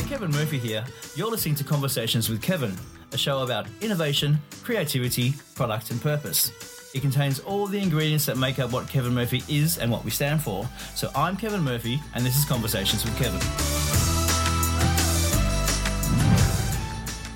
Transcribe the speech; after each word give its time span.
Hi, 0.00 0.08
Kevin 0.08 0.30
Murphy 0.30 0.58
here. 0.58 0.82
You're 1.14 1.30
listening 1.30 1.56
to 1.56 1.64
Conversations 1.64 2.30
with 2.30 2.40
Kevin, 2.40 2.74
a 3.12 3.18
show 3.18 3.42
about 3.42 3.66
innovation, 3.82 4.38
creativity, 4.62 5.34
product, 5.54 5.90
and 5.90 6.00
purpose. 6.00 6.90
It 6.94 7.02
contains 7.02 7.38
all 7.40 7.66
the 7.66 7.78
ingredients 7.78 8.24
that 8.24 8.38
make 8.38 8.58
up 8.58 8.72
what 8.72 8.88
Kevin 8.88 9.14
Murphy 9.14 9.42
is 9.46 9.76
and 9.76 9.92
what 9.92 10.02
we 10.02 10.10
stand 10.10 10.40
for. 10.40 10.66
So 10.94 11.10
I'm 11.14 11.36
Kevin 11.36 11.60
Murphy, 11.60 12.00
and 12.14 12.24
this 12.24 12.38
is 12.38 12.46
Conversations 12.46 13.04
with 13.04 13.14
Kevin. 13.18 13.89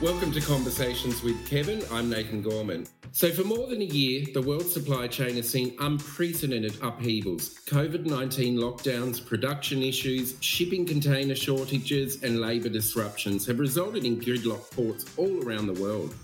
Welcome 0.05 0.33
to 0.33 0.41
Conversations 0.43 1.23
with 1.23 1.49
Kevin. 1.49 1.83
I'm 1.91 2.11
Nathan 2.11 2.43
Gorman. 2.43 2.87
So, 3.13 3.31
for 3.31 3.43
more 3.43 3.67
than 3.69 3.81
a 3.81 3.87
year, 3.87 4.27
the 4.35 4.43
world 4.43 4.67
supply 4.67 5.07
chain 5.07 5.37
has 5.37 5.49
seen 5.49 5.75
unprecedented 5.81 6.77
upheavals. 6.83 7.55
COVID 7.65 8.05
19 8.05 8.59
lockdowns, 8.59 9.25
production 9.25 9.83
issues, 9.83 10.37
shipping 10.41 10.85
container 10.85 11.35
shortages, 11.35 12.23
and 12.23 12.39
labour 12.39 12.69
disruptions 12.69 13.47
have 13.47 13.59
resulted 13.59 14.05
in 14.05 14.21
gridlock 14.21 14.71
ports 14.73 15.07
all 15.17 15.43
around 15.43 15.69
the 15.69 15.83
world. 15.83 16.15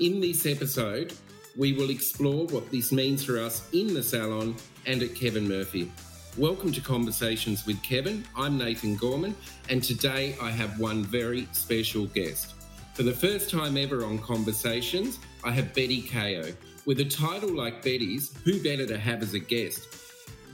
In 0.00 0.20
this 0.20 0.46
episode, 0.46 1.12
we 1.54 1.74
will 1.74 1.90
explore 1.90 2.46
what 2.46 2.70
this 2.70 2.92
means 2.92 3.22
for 3.22 3.38
us 3.38 3.68
in 3.74 3.92
the 3.92 4.02
salon 4.02 4.56
and 4.86 5.02
at 5.02 5.14
Kevin 5.14 5.46
Murphy. 5.46 5.92
Welcome 6.38 6.72
to 6.72 6.80
Conversations 6.80 7.66
with 7.66 7.82
Kevin. 7.82 8.24
I'm 8.34 8.56
Nathan 8.56 8.96
Gorman, 8.96 9.36
and 9.68 9.84
today 9.84 10.34
I 10.40 10.50
have 10.50 10.80
one 10.80 11.04
very 11.04 11.46
special 11.52 12.06
guest. 12.06 12.54
For 12.98 13.04
the 13.04 13.12
first 13.12 13.48
time 13.48 13.76
ever 13.76 14.04
on 14.04 14.18
Conversations, 14.18 15.20
I 15.44 15.52
have 15.52 15.72
Betty 15.72 16.02
Kao. 16.02 16.42
With 16.84 16.98
a 16.98 17.04
title 17.04 17.54
like 17.54 17.80
Betty's, 17.80 18.36
who 18.42 18.60
better 18.60 18.86
to 18.86 18.98
have 18.98 19.22
as 19.22 19.34
a 19.34 19.38
guest? 19.38 19.86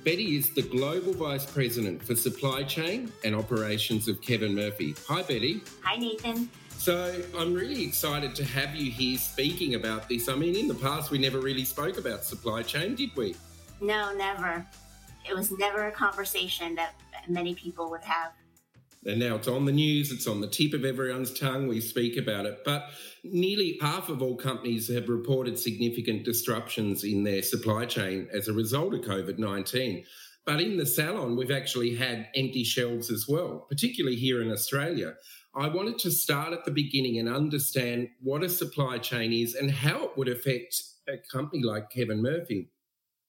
Betty 0.04 0.36
is 0.36 0.50
the 0.50 0.60
Global 0.60 1.14
Vice 1.14 1.46
President 1.46 2.02
for 2.02 2.14
Supply 2.14 2.62
Chain 2.64 3.10
and 3.24 3.34
Operations 3.34 4.08
of 4.08 4.20
Kevin 4.20 4.54
Murphy. 4.54 4.94
Hi, 5.08 5.22
Betty. 5.22 5.62
Hi, 5.84 5.96
Nathan. 5.96 6.50
So, 6.76 7.18
I'm 7.34 7.54
really 7.54 7.82
excited 7.82 8.34
to 8.34 8.44
have 8.44 8.74
you 8.74 8.90
here 8.90 9.16
speaking 9.16 9.76
about 9.76 10.06
this. 10.10 10.28
I 10.28 10.34
mean, 10.34 10.54
in 10.54 10.68
the 10.68 10.74
past, 10.74 11.10
we 11.10 11.16
never 11.16 11.40
really 11.40 11.64
spoke 11.64 11.96
about 11.96 12.24
supply 12.24 12.62
chain, 12.62 12.94
did 12.94 13.16
we? 13.16 13.36
No, 13.80 14.14
never. 14.14 14.66
It 15.26 15.34
was 15.34 15.50
never 15.52 15.86
a 15.86 15.92
conversation 15.92 16.74
that 16.74 16.92
many 17.26 17.54
people 17.54 17.88
would 17.88 18.04
have. 18.04 18.32
And 19.06 19.20
now 19.20 19.36
it's 19.36 19.48
on 19.48 19.64
the 19.64 19.72
news, 19.72 20.10
it's 20.10 20.26
on 20.26 20.40
the 20.40 20.46
tip 20.46 20.72
of 20.72 20.84
everyone's 20.84 21.32
tongue, 21.32 21.68
we 21.68 21.80
speak 21.80 22.16
about 22.16 22.46
it. 22.46 22.60
But 22.64 22.90
nearly 23.22 23.78
half 23.80 24.08
of 24.08 24.22
all 24.22 24.36
companies 24.36 24.92
have 24.92 25.08
reported 25.08 25.58
significant 25.58 26.24
disruptions 26.24 27.04
in 27.04 27.24
their 27.24 27.42
supply 27.42 27.84
chain 27.86 28.28
as 28.32 28.48
a 28.48 28.52
result 28.52 28.94
of 28.94 29.02
COVID 29.02 29.38
19. 29.38 30.04
But 30.46 30.60
in 30.60 30.76
the 30.76 30.86
salon, 30.86 31.36
we've 31.36 31.50
actually 31.50 31.94
had 31.94 32.28
empty 32.34 32.64
shelves 32.64 33.10
as 33.10 33.26
well, 33.26 33.66
particularly 33.68 34.16
here 34.16 34.42
in 34.42 34.52
Australia. 34.52 35.14
I 35.56 35.68
wanted 35.68 35.98
to 36.00 36.10
start 36.10 36.52
at 36.52 36.64
the 36.64 36.70
beginning 36.70 37.18
and 37.18 37.28
understand 37.28 38.08
what 38.20 38.42
a 38.42 38.48
supply 38.48 38.98
chain 38.98 39.32
is 39.32 39.54
and 39.54 39.70
how 39.70 40.04
it 40.04 40.16
would 40.16 40.28
affect 40.28 40.82
a 41.08 41.16
company 41.32 41.62
like 41.62 41.90
Kevin 41.90 42.20
Murphy. 42.20 42.70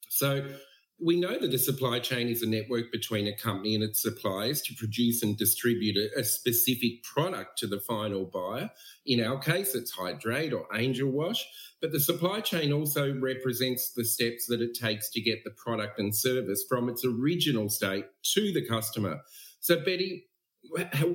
So, 0.09 0.45
we 0.99 1.19
know 1.19 1.37
that 1.37 1.53
a 1.53 1.59
supply 1.59 1.99
chain 1.99 2.29
is 2.29 2.41
a 2.41 2.47
network 2.47 2.91
between 2.91 3.27
a 3.27 3.35
company 3.35 3.75
and 3.75 3.83
its 3.83 4.01
suppliers 4.01 4.61
to 4.61 4.73
produce 4.75 5.23
and 5.23 5.37
distribute 5.37 5.97
a, 5.97 6.19
a, 6.19 6.23
specific 6.23 7.03
product 7.03 7.57
to 7.59 7.67
the 7.67 7.81
final 7.81 8.25
buyer. 8.25 8.69
In 9.05 9.21
our 9.21 9.37
case, 9.37 9.75
it's 9.75 9.91
Hydrate 9.91 10.53
or 10.53 10.65
Angel 10.73 11.09
Wash. 11.09 11.45
But 11.81 11.91
the 11.91 11.99
supply 11.99 12.39
chain 12.39 12.71
also 12.71 13.13
represents 13.19 13.91
the 13.91 14.05
steps 14.05 14.47
that 14.47 14.61
it 14.61 14.73
takes 14.73 15.09
to 15.11 15.21
get 15.21 15.43
the 15.43 15.51
product 15.51 15.99
and 15.99 16.15
service 16.15 16.63
from 16.67 16.87
its 16.87 17.03
original 17.03 17.69
state 17.69 18.05
to 18.33 18.53
the 18.53 18.65
customer. 18.65 19.19
So, 19.59 19.83
Betty, 19.83 20.27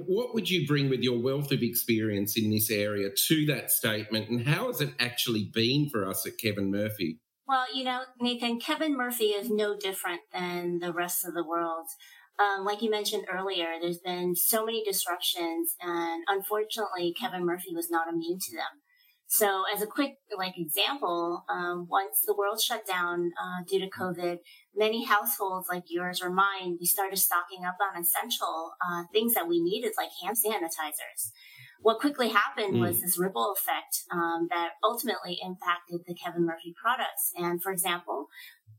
what 0.06 0.34
would 0.34 0.48
you 0.50 0.66
bring 0.66 0.90
with 0.90 1.00
your 1.00 1.20
wealth 1.20 1.52
of 1.52 1.62
experience 1.62 2.36
in 2.36 2.50
this 2.50 2.70
area 2.70 3.08
to 3.28 3.46
that 3.46 3.70
statement, 3.70 4.28
and 4.28 4.46
how 4.46 4.66
has 4.66 4.80
it 4.80 4.94
actually 5.00 5.50
been 5.52 5.88
for 5.88 6.06
us 6.06 6.26
at 6.26 6.38
Kevin 6.38 6.70
Murphy? 6.70 7.18
Well, 7.50 7.66
you 7.74 7.82
know, 7.82 8.02
Nathan, 8.20 8.60
Kevin 8.60 8.96
Murphy 8.96 9.30
is 9.30 9.50
no 9.50 9.76
different 9.76 10.20
than 10.32 10.78
the 10.78 10.92
rest 10.92 11.26
of 11.26 11.34
the 11.34 11.42
world. 11.42 11.88
Um, 12.38 12.64
like 12.64 12.80
you 12.80 12.88
mentioned 12.88 13.24
earlier, 13.28 13.72
there's 13.82 13.98
been 13.98 14.36
so 14.36 14.64
many 14.64 14.84
disruptions, 14.84 15.74
and 15.80 16.22
unfortunately, 16.28 17.12
Kevin 17.12 17.44
Murphy 17.44 17.74
was 17.74 17.90
not 17.90 18.06
immune 18.06 18.38
to 18.38 18.54
them. 18.54 18.78
So, 19.26 19.64
as 19.74 19.82
a 19.82 19.88
quick 19.88 20.12
like 20.38 20.54
example, 20.56 21.44
um, 21.48 21.88
once 21.90 22.22
the 22.24 22.36
world 22.36 22.60
shut 22.60 22.86
down 22.86 23.32
uh, 23.42 23.64
due 23.68 23.80
to 23.80 23.90
COVID, 23.90 24.38
many 24.76 25.04
households 25.04 25.66
like 25.68 25.84
yours 25.88 26.22
or 26.22 26.30
mine, 26.30 26.76
we 26.78 26.86
started 26.86 27.16
stocking 27.16 27.64
up 27.64 27.78
on 27.82 28.00
essential 28.00 28.74
uh, 28.80 29.02
things 29.12 29.34
that 29.34 29.48
we 29.48 29.60
needed, 29.60 29.94
like 29.98 30.10
hand 30.22 30.36
sanitizers 30.36 31.32
what 31.82 31.98
quickly 31.98 32.28
happened 32.28 32.74
mm. 32.74 32.80
was 32.80 33.00
this 33.00 33.18
ripple 33.18 33.54
effect 33.56 34.04
um, 34.12 34.48
that 34.50 34.70
ultimately 34.84 35.38
impacted 35.42 36.00
the 36.06 36.14
Kevin 36.14 36.44
Murphy 36.44 36.74
products. 36.80 37.32
And 37.36 37.62
for 37.62 37.72
example, 37.72 38.28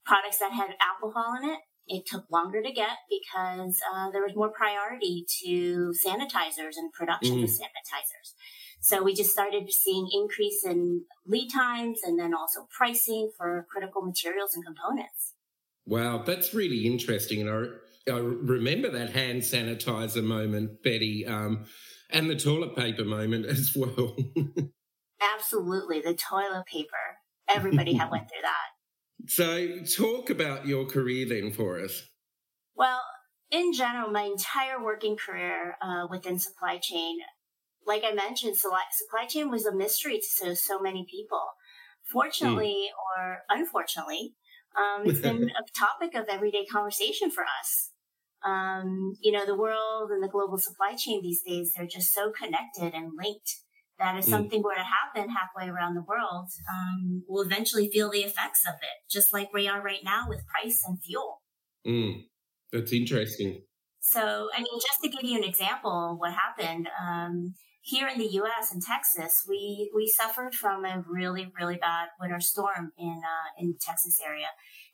products 0.05 0.37
that 0.39 0.51
had 0.51 0.75
alcohol 0.81 1.35
in 1.41 1.49
it, 1.49 1.59
it 1.87 2.05
took 2.05 2.29
longer 2.31 2.61
to 2.61 2.71
get 2.71 2.97
because 3.09 3.79
uh, 3.93 4.11
there 4.11 4.21
was 4.21 4.35
more 4.35 4.51
priority 4.51 5.25
to 5.43 5.93
sanitizers 6.05 6.77
and 6.77 6.93
production 6.93 7.37
mm. 7.37 7.43
of 7.43 7.49
sanitizers. 7.49 8.33
So 8.81 9.03
we 9.03 9.13
just 9.13 9.31
started 9.31 9.71
seeing 9.71 10.09
increase 10.13 10.63
in 10.65 11.03
lead 11.27 11.49
times 11.49 11.99
and 12.03 12.19
then 12.19 12.33
also 12.33 12.67
pricing 12.75 13.31
for 13.37 13.67
critical 13.69 14.01
materials 14.01 14.55
and 14.55 14.65
components. 14.65 15.33
Wow, 15.85 16.23
that's 16.23 16.53
really 16.53 16.85
interesting. 16.85 17.47
And 17.47 17.49
I, 17.49 18.11
I 18.11 18.17
remember 18.17 18.89
that 18.91 19.11
hand 19.11 19.41
sanitizer 19.41 20.23
moment, 20.23 20.83
Betty. 20.83 21.25
Um, 21.27 21.65
and 22.11 22.29
the 22.29 22.35
toilet 22.35 22.75
paper 22.75 23.05
moment 23.05 23.45
as 23.45 23.75
well. 23.75 24.15
Absolutely, 25.35 26.01
the 26.01 26.13
toilet 26.13 26.65
paper. 26.65 27.19
Everybody 27.49 27.93
had 27.93 28.11
went 28.11 28.29
through 28.29 28.41
that. 28.43 29.27
So, 29.27 29.79
talk 29.97 30.29
about 30.29 30.65
your 30.65 30.85
career 30.85 31.27
then 31.27 31.51
for 31.51 31.79
us. 31.79 32.03
Well, 32.75 33.01
in 33.51 33.73
general, 33.73 34.09
my 34.09 34.23
entire 34.23 34.83
working 34.83 35.15
career 35.15 35.77
uh, 35.81 36.07
within 36.09 36.39
supply 36.39 36.77
chain, 36.77 37.19
like 37.85 38.03
I 38.05 38.13
mentioned, 38.13 38.57
supply 38.57 39.25
chain 39.27 39.51
was 39.51 39.65
a 39.65 39.75
mystery 39.75 40.17
to 40.17 40.25
so, 40.25 40.53
so 40.53 40.79
many 40.79 41.05
people. 41.09 41.43
Fortunately 42.11 42.89
mm. 42.89 43.19
or 43.21 43.39
unfortunately, 43.49 44.33
um, 44.75 45.07
it's 45.07 45.19
been 45.19 45.43
a 45.49 45.79
topic 45.79 46.15
of 46.15 46.27
everyday 46.29 46.65
conversation 46.65 47.29
for 47.29 47.43
us 47.43 47.90
um, 48.45 49.13
you 49.21 49.31
know, 49.31 49.45
the 49.45 49.55
world 49.55 50.11
and 50.11 50.23
the 50.23 50.27
global 50.27 50.57
supply 50.57 50.95
chain 50.95 51.21
these 51.21 51.41
days, 51.41 51.73
they're 51.75 51.87
just 51.87 52.13
so 52.13 52.31
connected 52.31 52.93
and 52.93 53.11
linked 53.17 53.57
that 53.99 54.17
if 54.17 54.25
mm. 54.25 54.29
something 54.29 54.63
were 54.63 54.73
to 54.73 54.83
happen 54.83 55.29
halfway 55.29 55.69
around 55.69 55.95
the 55.95 56.01
world, 56.01 56.49
um, 56.69 57.23
we'll 57.27 57.45
eventually 57.45 57.89
feel 57.89 58.09
the 58.09 58.21
effects 58.21 58.63
of 58.67 58.73
it, 58.81 59.11
just 59.11 59.31
like 59.31 59.53
we 59.53 59.67
are 59.67 59.81
right 59.81 60.03
now 60.03 60.25
with 60.27 60.43
price 60.47 60.81
and 60.87 60.97
fuel. 61.03 61.41
Mm. 61.87 62.23
That's 62.71 62.93
interesting. 62.93 63.61
So, 63.99 64.49
I 64.55 64.57
mean, 64.57 64.79
just 64.79 65.01
to 65.03 65.09
give 65.09 65.23
you 65.23 65.37
an 65.37 65.43
example, 65.43 66.15
what 66.17 66.33
happened 66.33 66.89
um, 66.99 67.53
here 67.81 68.07
in 68.07 68.17
the 68.17 68.27
U.S. 68.33 68.73
in 68.73 68.81
Texas, 68.81 69.43
we 69.47 69.91
we 69.93 70.07
suffered 70.07 70.55
from 70.55 70.85
a 70.85 71.03
really 71.07 71.51
really 71.59 71.77
bad 71.77 72.09
winter 72.19 72.39
storm 72.39 72.91
in 72.97 73.21
uh, 73.23 73.61
in 73.63 73.75
Texas 73.79 74.19
area, 74.25 74.47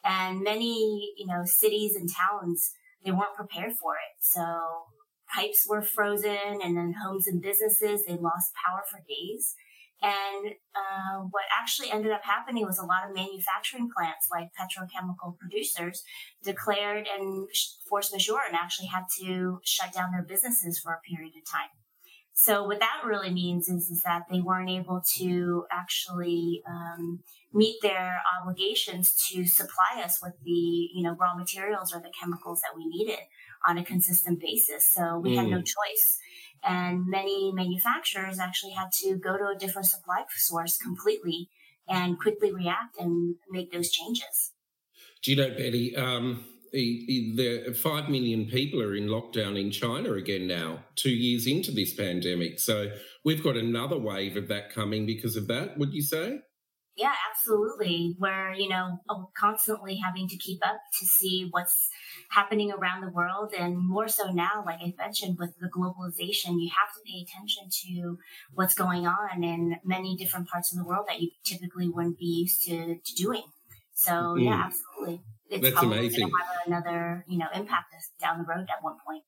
and 0.03 0.41
many 0.41 1.13
you 1.17 1.27
know 1.27 1.43
cities 1.45 1.95
and 1.95 2.09
towns 2.09 2.71
they 3.07 3.13
weren't 3.13 3.35
prepared 3.35 3.73
for 3.81 3.93
it. 3.95 4.19
So 4.19 4.43
pipes 5.33 5.65
were 5.67 5.81
frozen 5.81 6.59
and 6.61 6.75
then 6.77 6.93
homes 7.01 7.25
and 7.27 7.41
businesses, 7.41 8.03
they 8.05 8.17
lost 8.17 8.51
power 8.53 8.83
for 8.91 8.99
days. 9.07 9.55
And 10.01 10.53
uh, 10.75 11.25
what 11.31 11.45
actually 11.59 11.89
ended 11.89 12.11
up 12.11 12.21
happening 12.23 12.65
was 12.65 12.77
a 12.77 12.85
lot 12.85 13.07
of 13.07 13.15
manufacturing 13.15 13.89
plants, 13.95 14.27
like 14.29 14.49
petrochemical 14.53 15.39
producers, 15.39 16.03
declared 16.43 17.07
and 17.07 17.47
force 17.89 18.11
majeure 18.11 18.41
and 18.45 18.55
actually 18.55 18.89
had 18.89 19.05
to 19.21 19.59
shut 19.63 19.93
down 19.93 20.11
their 20.11 20.21
businesses 20.21 20.77
for 20.77 20.93
a 20.93 21.01
period 21.01 21.33
of 21.35 21.49
time. 21.49 21.69
So 22.39 22.61
what 22.61 22.79
that 22.81 23.01
really 23.03 23.31
means 23.31 23.67
is, 23.67 23.89
is 23.89 24.03
that 24.03 24.25
they 24.29 24.41
weren't 24.41 24.69
able 24.69 25.01
to 25.17 25.65
actually 25.71 26.61
um, 26.69 27.21
meet 27.51 27.77
their 27.81 28.21
obligations 28.39 29.11
to 29.31 29.43
supply 29.47 30.03
us 30.03 30.19
with 30.21 30.33
the 30.43 30.51
you 30.51 31.01
know 31.01 31.15
raw 31.19 31.33
materials 31.33 31.95
or 31.95 31.99
the 31.99 32.11
chemicals 32.21 32.61
that 32.61 32.77
we 32.77 32.85
needed 32.85 33.17
on 33.67 33.79
a 33.79 33.83
consistent 33.83 34.39
basis. 34.39 34.87
So 34.87 35.17
we 35.17 35.31
mm. 35.31 35.37
had 35.37 35.47
no 35.47 35.57
mm. 35.57 35.65
choice, 35.65 36.19
and 36.63 37.07
many 37.07 37.51
manufacturers 37.55 38.37
actually 38.37 38.73
had 38.73 38.91
to 39.01 39.15
go 39.15 39.35
to 39.35 39.55
a 39.55 39.57
different 39.57 39.87
supply 39.87 40.23
source 40.35 40.77
completely 40.77 41.49
and 41.89 42.19
quickly 42.19 42.53
react 42.53 42.99
and 42.99 43.37
make 43.49 43.71
those 43.71 43.89
changes. 43.89 44.51
Do 45.23 45.31
you 45.31 45.37
know, 45.37 45.49
Betty? 45.49 45.95
Um 45.95 46.45
the 46.71 47.77
five 47.81 48.09
million 48.09 48.45
people 48.45 48.81
are 48.81 48.95
in 48.95 49.07
lockdown 49.07 49.59
in 49.59 49.71
China 49.71 50.13
again 50.13 50.47
now, 50.47 50.83
two 50.95 51.11
years 51.11 51.47
into 51.47 51.71
this 51.71 51.93
pandemic. 51.93 52.59
So 52.59 52.91
we've 53.23 53.43
got 53.43 53.57
another 53.57 53.97
wave 53.97 54.37
of 54.37 54.47
that 54.47 54.71
coming 54.71 55.05
because 55.05 55.35
of 55.35 55.47
that. 55.47 55.77
Would 55.77 55.93
you 55.93 56.01
say? 56.01 56.39
Yeah, 56.97 57.13
absolutely. 57.29 58.15
Where, 58.17 58.53
you 58.53 58.69
know, 58.69 58.99
constantly 59.37 59.97
having 60.03 60.27
to 60.29 60.37
keep 60.37 60.65
up 60.65 60.79
to 60.99 61.05
see 61.05 61.47
what's 61.51 61.89
happening 62.31 62.71
around 62.71 63.01
the 63.01 63.11
world. 63.11 63.53
And 63.53 63.77
more 63.77 64.07
so 64.07 64.31
now, 64.31 64.63
like 64.65 64.79
I 64.81 64.91
mentioned, 64.97 65.37
with 65.37 65.53
the 65.59 65.69
globalization, 65.69 66.59
you 66.59 66.71
have 66.71 66.91
to 66.95 67.01
pay 67.05 67.21
attention 67.21 67.69
to 67.83 68.17
what's 68.55 68.73
going 68.73 69.05
on 69.05 69.43
in 69.43 69.75
many 69.85 70.15
different 70.15 70.49
parts 70.49 70.73
of 70.73 70.79
the 70.79 70.85
world 70.85 71.05
that 71.07 71.21
you 71.21 71.29
typically 71.43 71.87
wouldn't 71.87 72.17
be 72.17 72.25
used 72.25 72.63
to, 72.63 72.95
to 72.95 73.15
doing. 73.15 73.43
So, 73.93 74.11
mm. 74.11 74.45
yeah, 74.45 74.63
absolutely. 74.65 75.21
It's 75.49 75.61
That's 75.61 75.83
amazing. 75.83 76.29
have 76.29 76.67
another, 76.67 77.25
you 77.27 77.37
know, 77.37 77.47
impact 77.53 77.93
down 78.19 78.39
the 78.39 78.45
road 78.45 78.67
at 78.69 78.83
one 78.83 78.97
point. 79.05 79.23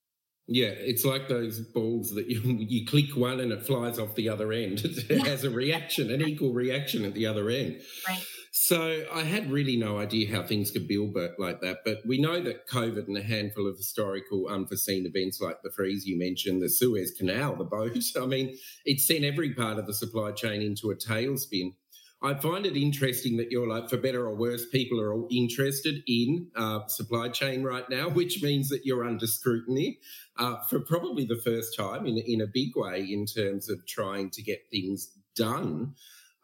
Yeah, 0.51 0.69
it's 0.69 1.05
like 1.05 1.27
those 1.27 1.59
balls 1.59 2.15
that 2.15 2.27
you 2.27 2.41
you 2.43 2.85
click 2.85 3.15
one 3.15 3.39
and 3.39 3.51
it 3.51 3.65
flies 3.65 3.99
off 3.99 4.15
the 4.15 4.29
other 4.29 4.51
end. 4.51 4.81
It 5.09 5.25
has 5.25 5.43
a 5.43 5.49
reaction, 5.49 6.11
an 6.11 6.21
equal 6.21 6.53
reaction 6.53 7.05
at 7.05 7.13
the 7.13 7.27
other 7.27 7.49
end. 7.49 7.81
Right. 8.07 8.23
So 8.51 9.05
I 9.13 9.23
had 9.23 9.51
really 9.51 9.77
no 9.77 9.99
idea 9.99 10.31
how 10.31 10.43
things 10.43 10.71
could 10.71 10.87
build 10.87 11.15
like 11.37 11.61
that, 11.61 11.77
but 11.85 11.99
we 12.05 12.19
know 12.19 12.41
that 12.41 12.67
COVID 12.67 13.07
and 13.07 13.15
a 13.15 13.21
handful 13.21 13.67
of 13.67 13.77
historical 13.77 14.47
unforeseen 14.47 15.05
events 15.05 15.39
like 15.39 15.61
the 15.63 15.71
freeze 15.71 16.05
you 16.05 16.17
mentioned, 16.17 16.61
the 16.61 16.69
Suez 16.69 17.11
Canal, 17.11 17.55
the 17.55 17.63
boat. 17.63 17.97
I 18.21 18.25
mean, 18.25 18.57
it 18.85 18.99
sent 18.99 19.23
every 19.23 19.53
part 19.53 19.77
of 19.77 19.85
the 19.85 19.93
supply 19.93 20.31
chain 20.31 20.61
into 20.61 20.89
a 20.89 20.95
tailspin. 20.95 21.75
I 22.21 22.33
find 22.33 22.65
it 22.65 22.75
interesting 22.75 23.37
that 23.37 23.49
you're 23.49 23.67
like, 23.67 23.89
for 23.89 23.95
better 23.95 24.25
or 24.25 24.35
worse, 24.35 24.65
people 24.67 24.99
are 24.99 25.13
all 25.13 25.27
interested 25.31 26.03
in 26.05 26.49
uh, 26.55 26.85
supply 26.87 27.29
chain 27.29 27.63
right 27.63 27.89
now, 27.89 28.09
which 28.13 28.43
means 28.43 28.69
that 28.69 28.85
you're 28.85 29.05
under 29.05 29.27
scrutiny 29.27 29.99
uh, 30.37 30.57
for 30.69 30.79
probably 30.79 31.25
the 31.25 31.39
first 31.43 31.77
time 31.77 32.05
in, 32.05 32.17
in 32.17 32.41
a 32.41 32.47
big 32.47 32.75
way 32.75 33.07
in 33.09 33.25
terms 33.25 33.69
of 33.69 33.85
trying 33.85 34.29
to 34.31 34.41
get 34.41 34.59
things 34.69 35.11
done. 35.35 35.95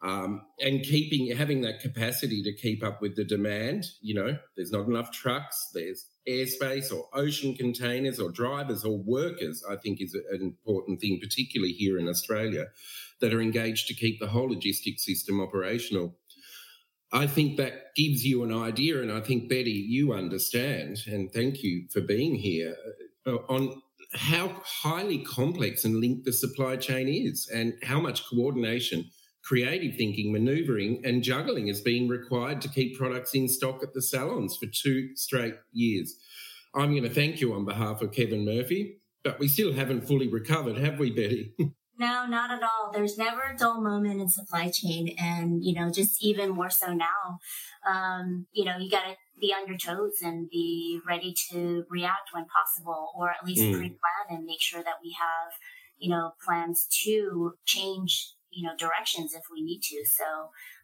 Um, 0.06 0.42
and 0.60 0.84
keeping 0.84 1.36
having 1.36 1.62
that 1.62 1.80
capacity 1.80 2.40
to 2.44 2.52
keep 2.54 2.84
up 2.84 3.02
with 3.02 3.16
the 3.16 3.24
demand. 3.24 3.86
You 4.00 4.14
know, 4.14 4.38
there's 4.54 4.70
not 4.70 4.86
enough 4.86 5.10
trucks, 5.10 5.70
there's 5.74 6.06
airspace 6.28 6.92
or 6.92 7.08
ocean 7.12 7.56
containers 7.56 8.20
or 8.20 8.30
drivers 8.30 8.84
or 8.84 8.98
workers, 8.98 9.64
I 9.68 9.74
think 9.76 10.00
is 10.00 10.14
an 10.14 10.42
important 10.42 11.00
thing, 11.00 11.18
particularly 11.20 11.72
here 11.72 11.98
in 11.98 12.08
Australia 12.08 12.66
that 13.20 13.34
are 13.34 13.40
engaged 13.40 13.88
to 13.88 13.94
keep 13.94 14.20
the 14.20 14.28
whole 14.28 14.48
logistics 14.48 15.04
system 15.04 15.40
operational. 15.40 16.16
I 17.12 17.26
think 17.26 17.56
that 17.56 17.94
gives 17.96 18.24
you 18.24 18.44
an 18.44 18.52
idea, 18.52 19.02
and 19.02 19.10
I 19.10 19.20
think 19.20 19.48
Betty, 19.48 19.70
you 19.70 20.12
understand, 20.12 20.98
and 21.06 21.32
thank 21.32 21.62
you 21.62 21.86
for 21.90 22.00
being 22.00 22.34
here 22.36 22.76
uh, 23.26 23.36
on 23.48 23.82
how 24.12 24.52
highly 24.64 25.18
complex 25.18 25.84
and 25.84 25.96
linked 25.96 26.24
the 26.24 26.32
supply 26.32 26.76
chain 26.76 27.08
is, 27.08 27.48
and 27.52 27.74
how 27.82 28.00
much 28.00 28.28
coordination, 28.28 29.10
creative 29.46 29.96
thinking, 29.96 30.32
maneuvering, 30.32 31.00
and 31.04 31.22
juggling 31.22 31.68
has 31.68 31.80
been 31.80 32.08
required 32.08 32.60
to 32.60 32.68
keep 32.68 32.98
products 32.98 33.34
in 33.34 33.48
stock 33.48 33.82
at 33.82 33.94
the 33.94 34.02
salons 34.02 34.56
for 34.56 34.66
two 34.66 35.14
straight 35.14 35.54
years. 35.72 36.16
I'm 36.74 36.90
going 36.90 37.04
to 37.04 37.14
thank 37.14 37.40
you 37.40 37.54
on 37.54 37.64
behalf 37.64 38.02
of 38.02 38.12
Kevin 38.12 38.44
Murphy, 38.44 38.98
but 39.22 39.38
we 39.38 39.48
still 39.48 39.72
haven't 39.72 40.06
fully 40.06 40.28
recovered, 40.28 40.76
have 40.76 40.98
we, 40.98 41.10
Betty? 41.10 41.54
No, 41.98 42.26
not 42.26 42.50
at 42.50 42.62
all. 42.62 42.90
There's 42.92 43.16
never 43.16 43.40
a 43.40 43.56
dull 43.56 43.80
moment 43.80 44.20
in 44.20 44.28
supply 44.28 44.70
chain. 44.70 45.16
And, 45.18 45.64
you 45.64 45.74
know, 45.74 45.90
just 45.90 46.22
even 46.22 46.50
more 46.50 46.68
so 46.68 46.92
now, 46.92 47.38
um, 47.88 48.46
you 48.52 48.64
know, 48.64 48.76
you 48.76 48.90
got 48.90 49.04
to 49.04 49.16
be 49.40 49.54
on 49.54 49.66
your 49.66 49.78
toes 49.78 50.20
and 50.22 50.50
be 50.50 51.00
ready 51.08 51.34
to 51.50 51.84
react 51.88 52.30
when 52.32 52.44
possible, 52.44 53.12
or 53.16 53.30
at 53.30 53.46
least 53.46 53.62
mm. 53.62 53.72
pre-plan 53.72 54.26
and 54.28 54.44
make 54.44 54.60
sure 54.60 54.82
that 54.82 54.96
we 55.02 55.16
have, 55.18 55.52
you 55.96 56.10
know, 56.10 56.32
plans 56.44 56.86
to 57.04 57.54
change, 57.64 58.34
you 58.56 58.66
know, 58.66 58.74
directions 58.78 59.34
if 59.34 59.42
we 59.52 59.62
need 59.62 59.80
to. 59.82 60.04
So 60.06 60.24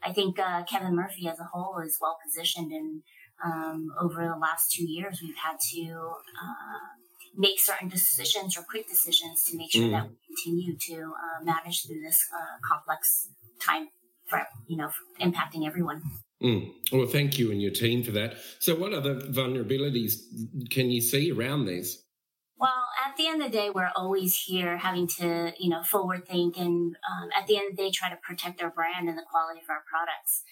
I 0.02 0.12
think 0.12 0.38
uh, 0.38 0.64
Kevin 0.64 0.94
Murphy 0.94 1.28
as 1.28 1.40
a 1.40 1.48
whole 1.52 1.78
is 1.78 1.98
well 2.00 2.18
positioned 2.24 2.70
and 2.72 3.02
um, 3.44 3.92
over 4.00 4.22
the 4.22 4.38
last 4.40 4.72
two 4.72 4.84
years, 4.84 5.20
we've 5.22 5.36
had 5.36 5.56
to 5.72 5.92
uh, 5.92 6.78
make 7.36 7.58
certain 7.58 7.88
decisions 7.88 8.56
or 8.56 8.62
quick 8.62 8.88
decisions 8.88 9.42
to 9.50 9.56
make 9.56 9.72
sure 9.72 9.82
mm. 9.82 9.90
that 9.90 10.08
we 10.08 10.16
continue 10.28 10.76
to 10.78 11.02
uh, 11.02 11.44
manage 11.44 11.84
through 11.84 12.00
this 12.00 12.24
uh, 12.34 12.58
complex 12.66 13.28
time 13.60 13.88
for 14.28 14.42
you 14.66 14.76
know 14.76 14.88
for 14.88 15.24
impacting 15.24 15.66
everyone. 15.66 16.02
Mm. 16.42 16.72
Well, 16.92 17.06
thank 17.06 17.38
you 17.38 17.50
and 17.50 17.60
your 17.60 17.72
team 17.72 18.02
for 18.02 18.12
that. 18.12 18.34
So, 18.60 18.74
what 18.74 18.92
other 18.92 19.16
vulnerabilities 19.16 20.14
can 20.70 20.90
you 20.90 21.00
see 21.00 21.32
around 21.32 21.66
these? 21.66 22.02
Well, 22.56 22.86
at 23.04 23.16
the 23.16 23.26
end 23.26 23.42
of 23.42 23.50
the 23.50 23.58
day, 23.58 23.70
we're 23.70 23.90
always 23.96 24.38
here 24.46 24.76
having 24.76 25.08
to, 25.18 25.52
you 25.58 25.68
know, 25.68 25.82
forward 25.82 26.28
think 26.28 26.56
and 26.56 26.94
um, 27.10 27.28
at 27.36 27.46
the 27.46 27.56
end 27.56 27.70
of 27.70 27.76
the 27.76 27.82
day, 27.82 27.90
try 27.90 28.08
to 28.10 28.16
protect 28.16 28.62
our 28.62 28.70
brand 28.70 29.08
and 29.08 29.18
the 29.18 29.26
quality 29.28 29.60
of 29.60 29.70
our 29.70 29.82
products. 29.88 30.44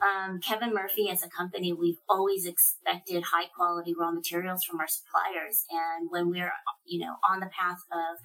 Um, 0.00 0.38
Kevin 0.40 0.72
Murphy, 0.72 1.10
as 1.10 1.24
a 1.24 1.28
company, 1.28 1.72
we've 1.72 1.98
always 2.08 2.46
expected 2.46 3.24
high 3.24 3.48
quality 3.54 3.94
raw 3.98 4.12
materials 4.12 4.62
from 4.62 4.78
our 4.78 4.86
suppliers. 4.86 5.64
And 5.70 6.08
when 6.10 6.30
we're, 6.30 6.52
you 6.86 7.00
know, 7.00 7.16
on 7.28 7.40
the 7.40 7.50
path 7.50 7.78
of 7.92 8.18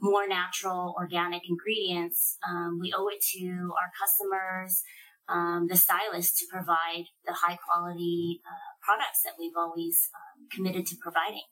more 0.00 0.26
natural 0.26 0.94
organic 0.98 1.42
ingredients, 1.48 2.36
um, 2.48 2.78
we 2.80 2.92
owe 2.96 3.06
it 3.08 3.22
to 3.38 3.72
our 3.80 3.92
customers, 3.98 4.82
um, 5.28 5.68
the 5.68 5.76
stylists 5.76 6.40
to 6.40 6.46
provide 6.50 7.04
the 7.24 7.32
high 7.32 7.56
quality 7.56 8.40
uh, 8.44 8.74
products 8.82 9.22
that 9.24 9.34
we've 9.38 9.56
always 9.56 10.10
um, 10.14 10.48
committed 10.50 10.84
to 10.86 10.96
providing. 11.00 11.46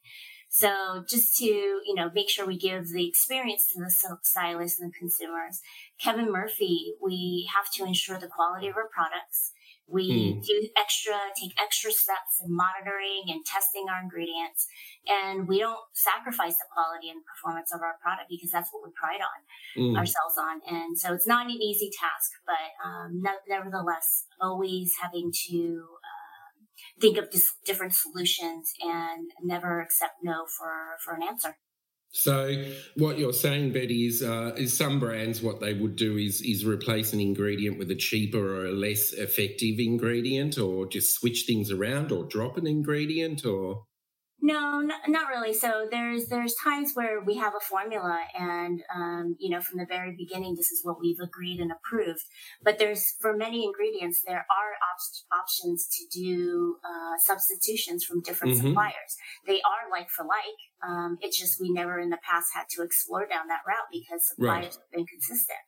So 0.48 1.04
just 1.08 1.36
to, 1.38 1.44
you 1.44 1.94
know, 1.94 2.10
make 2.14 2.30
sure 2.30 2.46
we 2.46 2.58
give 2.58 2.88
the 2.88 3.06
experience 3.06 3.68
to 3.72 3.80
the 3.80 4.18
stylists 4.22 4.80
and 4.80 4.90
the 4.90 4.98
consumers, 4.98 5.60
Kevin 6.00 6.32
Murphy, 6.32 6.94
we 7.02 7.48
have 7.54 7.70
to 7.76 7.84
ensure 7.84 8.18
the 8.18 8.28
quality 8.28 8.68
of 8.68 8.76
our 8.76 8.88
products. 8.88 9.52
We 9.90 10.36
mm. 10.36 10.44
do 10.44 10.68
extra, 10.76 11.16
take 11.40 11.52
extra 11.60 11.90
steps 11.90 12.44
in 12.44 12.54
monitoring 12.54 13.24
and 13.28 13.44
testing 13.44 13.86
our 13.88 14.02
ingredients. 14.02 14.68
And 15.08 15.48
we 15.48 15.58
don't 15.60 15.80
sacrifice 15.94 16.56
the 16.56 16.68
quality 16.72 17.08
and 17.08 17.24
performance 17.24 17.72
of 17.72 17.80
our 17.80 17.96
product 18.02 18.28
because 18.28 18.50
that's 18.50 18.68
what 18.72 18.84
we 18.84 18.92
pride 18.92 19.24
on 19.24 19.40
mm. 19.80 19.96
ourselves 19.96 20.36
on. 20.36 20.60
And 20.68 20.98
so 20.98 21.14
it's 21.14 21.26
not 21.26 21.46
an 21.46 21.56
easy 21.56 21.88
task, 21.88 22.32
but 22.44 22.68
um, 22.84 23.22
nevertheless, 23.48 24.26
always 24.40 24.92
having 25.00 25.32
to 25.48 25.84
think 27.00 27.18
of 27.18 27.30
just 27.30 27.48
different 27.64 27.94
solutions 27.94 28.72
and 28.80 29.30
never 29.42 29.80
accept 29.80 30.14
no 30.22 30.46
for, 30.56 30.96
for 31.04 31.14
an 31.14 31.22
answer. 31.22 31.56
So 32.10 32.64
what 32.96 33.18
you're 33.18 33.34
saying, 33.34 33.72
Betty, 33.72 34.06
is 34.06 34.22
uh, 34.22 34.52
is 34.56 34.74
some 34.74 34.98
brands 34.98 35.42
what 35.42 35.60
they 35.60 35.74
would 35.74 35.96
do 35.96 36.16
is 36.16 36.40
is 36.40 36.64
replace 36.64 37.12
an 37.12 37.20
ingredient 37.20 37.78
with 37.78 37.90
a 37.90 37.94
cheaper 37.94 38.62
or 38.62 38.66
a 38.66 38.72
less 38.72 39.12
effective 39.12 39.78
ingredient, 39.78 40.58
or 40.58 40.86
just 40.86 41.14
switch 41.14 41.44
things 41.46 41.70
around, 41.70 42.10
or 42.10 42.24
drop 42.24 42.56
an 42.56 42.66
ingredient, 42.66 43.44
or 43.44 43.84
no, 44.40 44.80
not 45.08 45.28
really. 45.28 45.52
So 45.52 45.88
there's 45.90 46.26
there's 46.26 46.54
times 46.54 46.92
where 46.94 47.20
we 47.20 47.36
have 47.36 47.54
a 47.54 47.60
formula, 47.60 48.20
and 48.38 48.80
um, 48.94 49.36
you 49.38 49.50
know 49.50 49.60
from 49.60 49.78
the 49.78 49.86
very 49.86 50.14
beginning, 50.16 50.54
this 50.54 50.70
is 50.70 50.80
what 50.84 51.00
we've 51.00 51.18
agreed 51.20 51.58
and 51.58 51.72
approved. 51.72 52.22
But 52.62 52.78
there's 52.78 53.14
for 53.20 53.36
many 53.36 53.64
ingredients, 53.64 54.22
there 54.24 54.46
are 54.50 54.72
op- 54.78 55.40
options 55.42 55.88
to 55.88 56.18
do 56.18 56.76
uh, 56.84 57.18
substitutions 57.18 58.04
from 58.04 58.22
different 58.22 58.54
mm-hmm. 58.54 58.68
suppliers. 58.68 59.16
They 59.46 59.60
are 59.62 59.90
like 59.90 60.08
for 60.10 60.24
like. 60.24 60.58
Um, 60.80 61.18
it's 61.20 61.36
just 61.36 61.60
we 61.60 61.72
never 61.72 61.98
in 61.98 62.10
the 62.10 62.18
past 62.22 62.50
had 62.54 62.68
to 62.76 62.82
explore 62.84 63.26
down 63.26 63.48
that 63.48 63.66
route 63.66 63.90
because 63.90 64.28
suppliers 64.28 64.64
right. 64.64 64.74
have 64.74 64.92
been 64.92 65.06
consistent. 65.06 65.58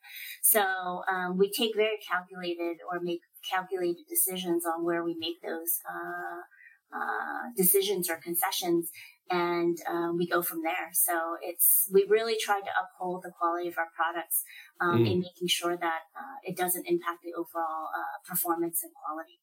So 0.41 1.03
um, 1.11 1.37
we 1.37 1.51
take 1.51 1.75
very 1.75 1.99
calculated 2.07 2.77
or 2.89 3.01
make 3.01 3.19
calculated 3.49 4.05
decisions 4.07 4.65
on 4.65 4.85
where 4.85 5.03
we 5.03 5.15
make 5.19 5.41
those. 5.41 5.79
Uh, 5.83 6.47
uh, 6.93 7.49
decisions 7.55 8.09
or 8.09 8.17
concessions 8.17 8.89
and 9.29 9.77
um, 9.87 10.17
we 10.17 10.27
go 10.27 10.41
from 10.41 10.61
there. 10.61 10.91
So 10.93 11.37
it's 11.41 11.89
we 11.91 12.05
really 12.09 12.35
try 12.39 12.59
to 12.59 12.71
uphold 12.81 13.23
the 13.23 13.31
quality 13.31 13.69
of 13.69 13.77
our 13.77 13.87
products 13.95 14.43
um, 14.81 15.05
mm. 15.05 15.19
making 15.19 15.47
sure 15.47 15.77
that 15.77 16.01
uh, 16.15 16.37
it 16.43 16.57
doesn't 16.57 16.85
impact 16.87 17.23
the 17.23 17.31
overall 17.33 17.87
uh, 17.95 18.19
performance 18.27 18.83
and 18.83 18.91
quality. 18.93 19.39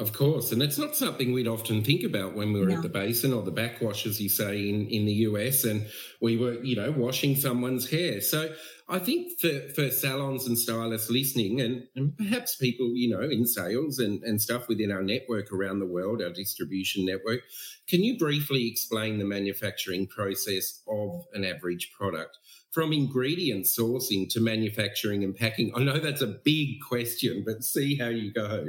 Of 0.00 0.14
course, 0.14 0.50
and 0.50 0.62
it's 0.62 0.78
not 0.78 0.96
something 0.96 1.34
we'd 1.34 1.46
often 1.46 1.84
think 1.84 2.04
about 2.04 2.34
when 2.34 2.54
we 2.54 2.60
were 2.60 2.68
no. 2.68 2.76
at 2.76 2.82
the 2.82 2.88
basin 2.88 3.34
or 3.34 3.42
the 3.42 3.50
backwash, 3.50 4.06
as 4.06 4.18
you 4.18 4.30
say, 4.30 4.66
in, 4.66 4.86
in 4.86 5.04
the 5.04 5.12
US, 5.28 5.64
and 5.64 5.86
we 6.22 6.38
were, 6.38 6.54
you 6.64 6.74
know, 6.74 6.90
washing 6.90 7.36
someone's 7.36 7.90
hair. 7.90 8.22
So 8.22 8.50
I 8.88 8.98
think 8.98 9.38
for, 9.38 9.60
for 9.74 9.90
salons 9.90 10.46
and 10.46 10.58
stylists 10.58 11.10
listening, 11.10 11.60
and, 11.60 11.86
and 11.94 12.16
perhaps 12.16 12.56
people, 12.56 12.92
you 12.94 13.10
know, 13.10 13.20
in 13.20 13.44
sales 13.46 13.98
and, 13.98 14.22
and 14.24 14.40
stuff 14.40 14.68
within 14.68 14.90
our 14.90 15.02
network 15.02 15.52
around 15.52 15.80
the 15.80 15.86
world, 15.86 16.22
our 16.22 16.30
distribution 16.30 17.04
network, 17.04 17.40
can 17.86 18.02
you 18.02 18.16
briefly 18.16 18.68
explain 18.68 19.18
the 19.18 19.26
manufacturing 19.26 20.06
process 20.06 20.80
of 20.88 21.26
an 21.34 21.44
average 21.44 21.92
product? 21.92 22.38
From 22.72 22.92
ingredient 22.92 23.66
sourcing 23.66 24.30
to 24.30 24.40
manufacturing 24.40 25.24
and 25.24 25.34
packing. 25.34 25.72
I 25.74 25.80
know 25.80 25.98
that's 25.98 26.22
a 26.22 26.38
big 26.44 26.80
question, 26.88 27.42
but 27.44 27.64
see 27.64 27.96
how 27.96 28.08
you 28.08 28.32
go 28.32 28.66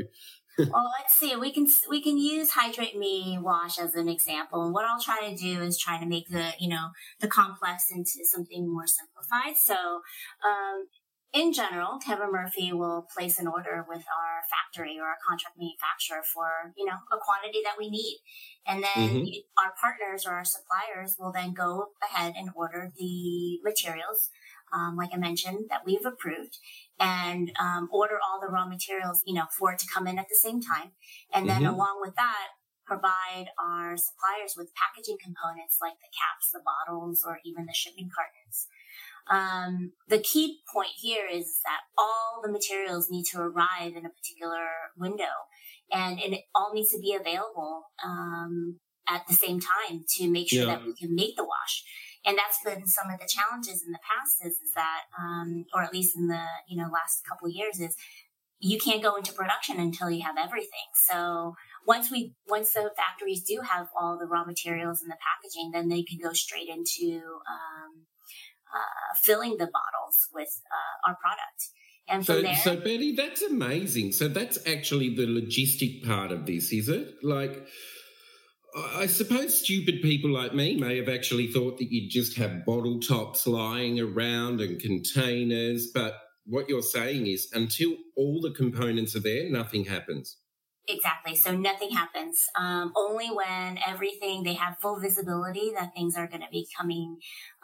well, 0.57 0.91
let's 0.99 1.15
see. 1.17 1.35
We 1.35 1.51
can 1.51 1.67
we 1.89 2.01
can 2.01 2.17
use 2.17 2.51
hydrate 2.51 2.97
me 2.97 3.37
wash 3.41 3.79
as 3.79 3.95
an 3.95 4.09
example. 4.09 4.63
And 4.63 4.73
what 4.73 4.85
I'll 4.85 5.01
try 5.01 5.29
to 5.29 5.35
do 5.35 5.61
is 5.61 5.77
try 5.77 5.99
to 5.99 6.05
make 6.05 6.29
the 6.29 6.51
you 6.59 6.69
know 6.69 6.89
the 7.19 7.27
complex 7.27 7.85
into 7.91 8.19
something 8.23 8.71
more 8.71 8.87
simplified. 8.87 9.55
So, 9.57 9.75
um, 9.75 10.87
in 11.33 11.53
general, 11.53 11.97
Kevin 12.05 12.31
Murphy 12.31 12.73
will 12.73 13.07
place 13.15 13.39
an 13.39 13.47
order 13.47 13.85
with 13.87 14.03
our 14.03 14.43
factory 14.51 14.97
or 14.99 15.05
our 15.05 15.17
contract 15.25 15.55
manufacturer 15.57 16.23
for, 16.33 16.73
you 16.75 16.85
know, 16.85 16.97
a 17.11 17.17
quantity 17.17 17.61
that 17.63 17.75
we 17.79 17.89
need. 17.89 18.19
And 18.67 18.83
then 18.83 19.09
mm-hmm. 19.09 19.39
our 19.57 19.73
partners 19.79 20.25
or 20.27 20.33
our 20.33 20.43
suppliers 20.43 21.15
will 21.17 21.31
then 21.31 21.53
go 21.53 21.87
ahead 22.03 22.33
and 22.35 22.49
order 22.53 22.91
the 22.97 23.59
materials, 23.63 24.29
um, 24.73 24.95
like 24.97 25.09
I 25.13 25.17
mentioned, 25.17 25.65
that 25.69 25.81
we've 25.85 26.05
approved 26.05 26.57
and 26.99 27.51
um, 27.59 27.89
order 27.91 28.19
all 28.23 28.39
the 28.39 28.51
raw 28.51 28.65
materials, 28.65 29.21
you 29.25 29.33
know, 29.33 29.45
for 29.57 29.71
it 29.73 29.79
to 29.79 29.87
come 29.91 30.07
in 30.07 30.19
at 30.19 30.29
the 30.29 30.35
same 30.35 30.61
time. 30.61 30.91
And 31.33 31.49
then 31.49 31.63
mm-hmm. 31.63 31.73
along 31.73 31.99
with 32.01 32.15
that, 32.15 32.47
provide 32.85 33.47
our 33.57 33.95
suppliers 33.95 34.55
with 34.57 34.71
packaging 34.75 35.17
components 35.23 35.77
like 35.81 35.93
the 36.01 36.11
caps, 36.11 36.51
the 36.51 36.59
bottles, 36.59 37.23
or 37.25 37.39
even 37.45 37.65
the 37.65 37.73
shipping 37.73 38.09
cartons. 38.13 38.67
Um, 39.29 39.93
the 40.07 40.19
key 40.19 40.59
point 40.73 40.91
here 40.99 41.25
is 41.31 41.59
that 41.63 41.81
all 41.97 42.41
the 42.43 42.51
materials 42.51 43.09
need 43.09 43.25
to 43.31 43.39
arrive 43.39 43.95
in 43.95 44.05
a 44.05 44.09
particular 44.09 44.65
window 44.97 45.47
and, 45.91 46.19
it 46.19 46.41
all 46.55 46.71
needs 46.73 46.89
to 46.91 46.99
be 46.99 47.13
available 47.13 47.83
um, 48.03 48.79
at 49.07 49.27
the 49.27 49.33
same 49.33 49.59
time 49.59 50.03
to 50.17 50.29
make 50.29 50.49
sure 50.49 50.65
yeah. 50.65 50.75
that 50.75 50.85
we 50.85 50.93
can 50.93 51.13
make 51.13 51.35
the 51.35 51.43
wash. 51.43 51.83
And 52.25 52.37
that's 52.37 52.59
been 52.63 52.85
some 52.85 53.09
of 53.11 53.19
the 53.19 53.27
challenges 53.27 53.83
in 53.85 53.91
the 53.91 53.99
past 54.05 54.45
is, 54.45 54.53
is 54.61 54.73
that, 54.75 55.03
um, 55.17 55.65
or 55.73 55.81
at 55.81 55.93
least 55.93 56.15
in 56.15 56.27
the, 56.27 56.43
you 56.67 56.77
know, 56.77 56.89
last 56.91 57.25
couple 57.27 57.47
of 57.47 57.53
years 57.53 57.79
is 57.79 57.95
you 58.59 58.77
can't 58.77 59.01
go 59.01 59.15
into 59.15 59.33
production 59.33 59.79
until 59.79 60.11
you 60.11 60.21
have 60.21 60.35
everything. 60.37 60.89
So 61.09 61.55
once 61.87 62.11
we, 62.11 62.35
once 62.47 62.73
the 62.73 62.91
factories 62.95 63.43
do 63.43 63.61
have 63.67 63.87
all 63.99 64.19
the 64.19 64.27
raw 64.27 64.45
materials 64.45 65.01
and 65.01 65.11
the 65.11 65.17
packaging, 65.17 65.71
then 65.71 65.89
they 65.89 66.03
can 66.03 66.19
go 66.21 66.31
straight 66.31 66.69
into, 66.69 67.21
um, 67.49 68.05
uh, 68.71 69.15
filling 69.23 69.57
the 69.57 69.65
bottles 69.67 70.27
with 70.33 70.61
uh, 70.71 71.09
our 71.09 71.17
product. 71.19 71.69
And 72.07 72.25
so, 72.25 72.41
there, 72.41 72.55
so 72.55 72.75
Betty, 72.75 73.15
that's 73.15 73.41
amazing. 73.41 74.11
So 74.11 74.27
that's 74.27 74.59
actually 74.67 75.15
the 75.15 75.25
logistic 75.25 76.05
part 76.05 76.31
of 76.31 76.45
this, 76.45 76.71
is 76.71 76.89
it? 76.89 77.15
Like, 77.23 77.65
I 78.73 79.07
suppose 79.07 79.59
stupid 79.59 80.01
people 80.01 80.31
like 80.31 80.53
me 80.53 80.77
may 80.77 80.97
have 80.97 81.09
actually 81.09 81.47
thought 81.47 81.77
that 81.79 81.91
you'd 81.91 82.09
just 82.09 82.37
have 82.37 82.65
bottle 82.65 82.99
tops 82.99 83.45
lying 83.45 83.99
around 83.99 84.61
and 84.61 84.79
containers, 84.79 85.87
but 85.93 86.15
what 86.45 86.69
you're 86.69 86.81
saying 86.81 87.27
is 87.27 87.49
until 87.53 87.95
all 88.15 88.39
the 88.41 88.51
components 88.51 89.15
are 89.15 89.19
there, 89.21 89.49
nothing 89.49 89.85
happens. 89.85 90.37
Exactly. 90.87 91.35
So 91.35 91.55
nothing 91.55 91.91
happens. 91.91 92.43
Um, 92.59 92.91
only 92.95 93.27
when 93.27 93.77
everything 93.85 94.43
they 94.43 94.55
have 94.55 94.79
full 94.79 94.99
visibility 94.99 95.71
that 95.75 95.93
things 95.95 96.15
are 96.17 96.27
going 96.27 96.41
to 96.41 96.49
be 96.51 96.67
coming 96.77 97.17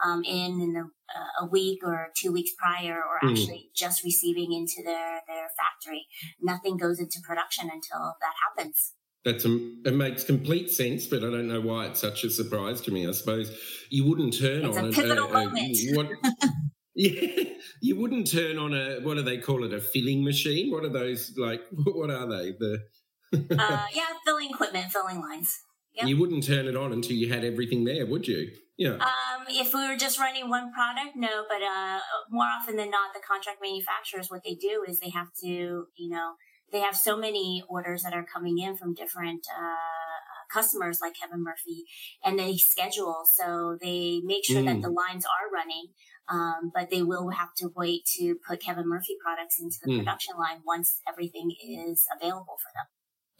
um, 0.04 0.22
in 0.24 0.60
in 0.60 0.76
a, 0.76 0.82
uh, 0.82 1.44
a, 1.44 1.46
week 1.46 1.80
or 1.84 2.08
two 2.16 2.32
weeks 2.32 2.52
prior, 2.56 2.94
or 2.94 3.28
mm. 3.28 3.32
actually 3.32 3.70
just 3.74 4.04
receiving 4.04 4.52
into 4.52 4.82
their 4.84 5.22
their 5.26 5.48
factory. 5.58 6.06
Nothing 6.40 6.76
goes 6.76 7.00
into 7.00 7.18
production 7.26 7.64
until 7.64 8.14
that 8.20 8.34
happens. 8.46 8.94
That's 9.24 9.44
a, 9.44 9.58
it 9.84 9.94
makes 9.94 10.24
complete 10.24 10.70
sense, 10.70 11.06
but 11.06 11.18
I 11.18 11.30
don't 11.30 11.48
know 11.48 11.60
why 11.60 11.86
it's 11.86 12.00
such 12.00 12.24
a 12.24 12.30
surprise 12.30 12.80
to 12.82 12.90
me. 12.90 13.06
I 13.06 13.10
suppose 13.12 13.56
you 13.90 14.06
wouldn't 14.06 14.38
turn 14.38 14.64
it's 14.64 14.76
on 14.76 14.86
a 14.86 14.92
pivotal 14.92 15.28
a, 15.28 15.32
moment. 15.32 15.76
A, 15.76 15.94
what, 15.94 16.08
yeah, 16.94 17.44
you 17.82 17.98
wouldn't 17.98 18.30
turn 18.30 18.58
on 18.58 18.74
a 18.74 19.00
what 19.00 19.14
do 19.14 19.22
they 19.22 19.38
call 19.38 19.64
it? 19.64 19.72
A 19.72 19.80
filling 19.80 20.24
machine? 20.24 20.70
What 20.70 20.84
are 20.84 20.88
those 20.88 21.34
like? 21.36 21.62
What 21.72 22.10
are 22.10 22.26
they? 22.26 22.52
The 22.58 22.84
uh, 23.32 23.86
yeah, 23.94 24.06
filling 24.24 24.50
equipment, 24.50 24.90
filling 24.92 25.20
lines. 25.20 25.62
Yep. 25.94 26.06
You 26.06 26.16
wouldn't 26.16 26.44
turn 26.44 26.66
it 26.66 26.76
on 26.76 26.92
until 26.92 27.16
you 27.16 27.32
had 27.32 27.44
everything 27.44 27.84
there, 27.84 28.06
would 28.06 28.28
you? 28.28 28.50
Yeah. 28.76 28.94
Um, 28.94 29.46
if 29.48 29.74
we 29.74 29.88
were 29.88 29.96
just 29.96 30.20
running 30.20 30.48
one 30.48 30.72
product, 30.72 31.16
no. 31.16 31.44
But 31.48 31.60
uh, 31.62 31.98
more 32.30 32.46
often 32.46 32.76
than 32.76 32.90
not, 32.90 33.12
the 33.12 33.20
contract 33.20 33.58
manufacturers, 33.60 34.30
what 34.30 34.44
they 34.44 34.54
do 34.54 34.84
is 34.86 35.00
they 35.00 35.10
have 35.10 35.28
to, 35.42 35.86
you 35.96 36.08
know, 36.08 36.34
they 36.72 36.80
have 36.80 36.96
so 36.96 37.16
many 37.16 37.62
orders 37.68 38.02
that 38.02 38.12
are 38.12 38.24
coming 38.24 38.58
in 38.58 38.76
from 38.76 38.94
different 38.94 39.46
uh, 39.56 40.52
customers, 40.52 40.98
like 41.00 41.14
Kevin 41.20 41.42
Murphy, 41.42 41.84
and 42.24 42.38
they 42.38 42.56
schedule. 42.56 43.22
So 43.24 43.78
they 43.80 44.20
make 44.24 44.44
sure 44.44 44.62
mm. 44.62 44.66
that 44.66 44.82
the 44.82 44.90
lines 44.90 45.24
are 45.24 45.52
running. 45.52 45.88
Um, 46.30 46.72
but 46.74 46.90
they 46.90 47.02
will 47.02 47.30
have 47.30 47.54
to 47.56 47.70
wait 47.74 48.04
to 48.18 48.34
put 48.46 48.60
Kevin 48.60 48.86
Murphy 48.86 49.16
products 49.24 49.58
into 49.58 49.78
the 49.82 49.92
mm. 49.92 49.98
production 49.98 50.34
line 50.38 50.58
once 50.66 51.00
everything 51.08 51.54
is 51.66 52.06
available 52.14 52.58
for 52.58 52.70
them. 52.74 52.84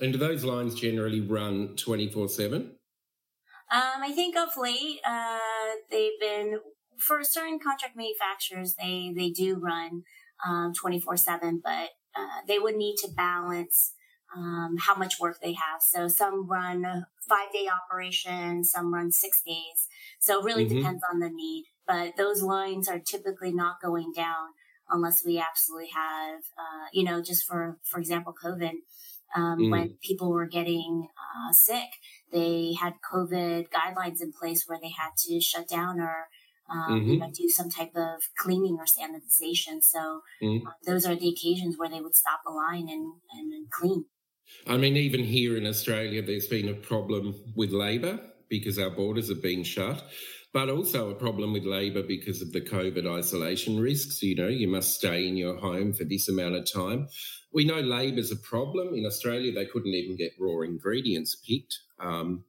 And 0.00 0.12
do 0.12 0.18
those 0.18 0.42
lines 0.42 0.74
generally 0.74 1.20
run 1.20 1.76
24 1.76 2.28
7? 2.28 2.72
Um, 3.70 4.02
I 4.02 4.12
think 4.12 4.36
of 4.36 4.56
late, 4.56 5.00
uh, 5.06 5.38
they've 5.90 6.18
been, 6.18 6.60
for 6.96 7.22
certain 7.22 7.58
contract 7.58 7.94
manufacturers, 7.94 8.74
they, 8.80 9.12
they 9.14 9.28
do 9.28 9.58
run 9.58 10.04
um, 10.46 10.72
24 10.72 11.18
7, 11.18 11.60
but 11.62 11.90
uh, 12.18 12.40
they 12.46 12.58
would 12.58 12.76
need 12.76 12.96
to 12.96 13.08
balance 13.08 13.92
um, 14.36 14.76
how 14.78 14.94
much 14.94 15.18
work 15.20 15.38
they 15.40 15.52
have. 15.52 15.80
So 15.80 16.08
some 16.08 16.48
run 16.48 17.06
five 17.28 17.52
day 17.52 17.68
operation, 17.68 18.64
some 18.64 18.92
run 18.92 19.12
six 19.12 19.42
days. 19.46 19.88
So 20.20 20.40
it 20.40 20.44
really 20.44 20.66
mm-hmm. 20.66 20.78
depends 20.78 21.02
on 21.10 21.20
the 21.20 21.30
need. 21.30 21.66
But 21.86 22.16
those 22.16 22.42
lines 22.42 22.88
are 22.88 22.98
typically 22.98 23.52
not 23.52 23.80
going 23.80 24.12
down 24.14 24.48
unless 24.90 25.24
we 25.24 25.38
absolutely 25.38 25.90
have, 25.94 26.40
uh, 26.58 26.86
you 26.92 27.04
know, 27.04 27.22
just 27.22 27.46
for, 27.46 27.78
for 27.82 27.98
example, 27.98 28.34
COVID 28.42 28.72
um, 29.34 29.58
mm. 29.58 29.70
when 29.70 29.96
people 30.02 30.30
were 30.30 30.46
getting 30.46 31.08
uh, 31.16 31.52
sick. 31.52 31.88
They 32.32 32.74
had 32.78 32.94
COVID 33.10 33.68
guidelines 33.68 34.20
in 34.20 34.32
place 34.32 34.64
where 34.66 34.78
they 34.80 34.90
had 34.90 35.10
to 35.26 35.40
shut 35.40 35.68
down 35.68 36.00
or 36.00 36.28
um, 36.70 37.00
mm-hmm. 37.00 37.10
you 37.10 37.18
know, 37.18 37.30
do 37.32 37.48
some 37.48 37.70
type 37.70 37.92
of 37.94 38.22
cleaning 38.36 38.78
or 38.78 38.84
sanitization. 38.84 39.82
So 39.82 40.20
mm. 40.42 40.66
uh, 40.66 40.70
those 40.86 41.06
are 41.06 41.14
the 41.14 41.28
occasions 41.28 41.76
where 41.78 41.88
they 41.88 42.00
would 42.00 42.16
stop 42.16 42.40
the 42.44 42.52
line 42.52 42.88
and, 42.88 43.14
and, 43.32 43.52
and 43.52 43.70
clean. 43.70 44.06
I 44.66 44.76
mean, 44.76 44.96
even 44.96 45.24
here 45.24 45.56
in 45.56 45.66
Australia, 45.66 46.22
there's 46.22 46.46
been 46.46 46.68
a 46.68 46.74
problem 46.74 47.34
with 47.54 47.70
labour 47.70 48.20
because 48.48 48.78
our 48.78 48.90
borders 48.90 49.28
have 49.28 49.42
been 49.42 49.62
shut, 49.62 50.02
but 50.54 50.70
also 50.70 51.10
a 51.10 51.14
problem 51.14 51.52
with 51.52 51.64
labour 51.64 52.02
because 52.02 52.40
of 52.40 52.52
the 52.52 52.62
COVID 52.62 53.06
isolation 53.06 53.78
risks. 53.78 54.22
You 54.22 54.36
know, 54.36 54.48
you 54.48 54.68
must 54.68 54.94
stay 54.94 55.28
in 55.28 55.36
your 55.36 55.58
home 55.58 55.92
for 55.92 56.04
this 56.04 56.28
amount 56.28 56.54
of 56.54 56.70
time 56.72 57.08
we 57.52 57.64
know 57.64 57.80
labour's 57.80 58.30
a 58.30 58.36
problem. 58.36 58.94
In 58.94 59.06
Australia, 59.06 59.52
they 59.52 59.66
couldn't 59.66 59.94
even 59.94 60.16
get 60.16 60.32
raw 60.38 60.60
ingredients 60.60 61.36
picked. 61.36 61.78
Um, 62.00 62.44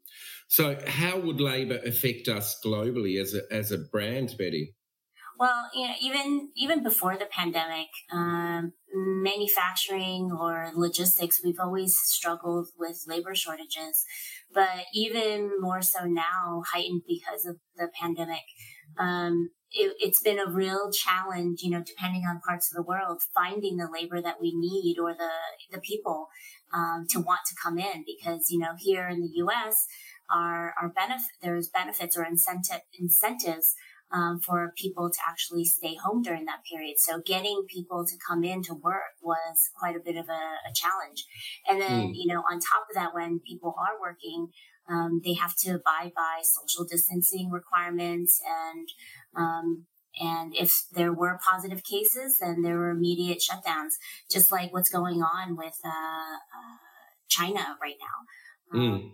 so, 0.50 0.75
how 0.88 1.20
would 1.20 1.39
labour 1.39 1.79
affect 1.86 2.27
us 2.27 2.60
globally 2.65 3.22
as 3.22 3.36
a, 3.36 3.41
as 3.53 3.72
a 3.72 3.77
brand, 3.77 4.36
Betty? 4.36 4.75
Well, 5.39 5.70
you 5.75 5.88
know, 5.88 5.94
even 6.01 6.50
even 6.58 6.84
before 6.84 7.15
the 7.18 7.27
pandemic, 7.27 7.88
um, 8.12 8.74
manufacturing 8.94 10.32
or 10.38 10.72
logistics, 10.75 11.39
we've 11.44 11.60
always 11.62 11.96
struggled 11.98 12.70
with 12.77 13.06
labor 13.08 13.36
shortages. 13.36 14.03
But 14.51 14.86
even 14.94 15.51
more 15.60 15.84
so 15.84 16.06
now, 16.06 16.63
heightened 16.74 17.03
because 17.08 17.46
of 17.46 17.58
the 17.77 17.88
pandemic, 18.01 18.41
um, 18.98 19.51
it, 19.72 19.96
has 20.03 20.20
been 20.24 20.39
a 20.39 20.51
real 20.51 20.91
challenge, 20.91 21.60
you 21.62 21.70
know, 21.70 21.84
depending 21.86 22.24
on 22.24 22.41
parts 22.41 22.72
of 22.72 22.75
the 22.75 22.88
world, 22.88 23.22
finding 23.34 23.77
the 23.77 23.88
labor 23.89 24.22
that 24.22 24.41
we 24.41 24.51
need 24.53 24.98
or 25.00 25.13
the 25.13 25.29
the 25.72 25.79
people 25.79 26.27
um, 26.74 27.06
to 27.12 27.20
want 27.20 27.41
to 27.48 27.56
come 27.63 27.77
in. 27.77 28.03
Because 28.06 28.48
you 28.50 28.60
know, 28.60 28.74
here 28.77 29.08
in 29.08 29.22
the 29.22 29.32
U.S., 29.36 29.86
our 30.34 30.74
our 30.82 30.90
benefit 30.90 31.32
there's 31.42 31.70
benefits 31.70 32.18
or 32.18 32.26
incentive 32.26 32.82
incentives 32.98 33.76
um, 34.12 34.40
for 34.40 34.74
people 34.76 35.10
to 35.10 35.20
actually 35.28 35.66
stay 35.66 35.96
home 36.04 36.22
during 36.22 36.46
that 36.46 36.64
period. 36.70 36.96
So 36.98 37.22
getting 37.24 37.66
people 37.68 38.06
to 38.06 38.16
come 38.28 38.44
in 38.44 38.64
to 38.64 38.74
work 38.74 39.14
was 39.22 39.70
quite 39.78 39.96
a 39.96 40.00
bit 40.04 40.16
of 40.16 40.28
a, 40.28 40.70
a 40.70 40.74
challenge. 40.74 41.26
And 41.68 41.80
then, 41.80 42.08
mm. 42.08 42.12
you 42.16 42.34
know, 42.34 42.42
on 42.52 42.60
top 42.60 42.88
of 42.90 42.96
that, 42.96 43.14
when 43.14 43.40
people 43.40 43.76
are 43.78 44.02
working, 44.02 44.48
um, 44.90 45.22
they 45.24 45.36
have 45.36 45.56
to 45.58 45.76
abide 45.76 46.14
by 46.16 46.42
social 46.42 46.86
distancing 46.86 47.52
requirements 47.52 48.42
and 48.46 48.88
um, 49.36 49.86
and 50.20 50.54
if 50.56 50.86
there 50.92 51.14
were 51.14 51.40
positive 51.50 51.84
cases, 51.84 52.40
then 52.42 52.62
there 52.62 52.78
were 52.78 52.90
immediate 52.90 53.40
shutdowns, 53.40 53.94
just 54.30 54.52
like 54.52 54.74
what's 54.74 54.90
going 54.90 55.22
on 55.22 55.56
with 55.56 55.78
uh, 55.86 55.90
uh, 55.90 56.78
China 57.30 57.78
right 57.82 57.96
now. 58.02 58.80
Mm. 58.80 59.12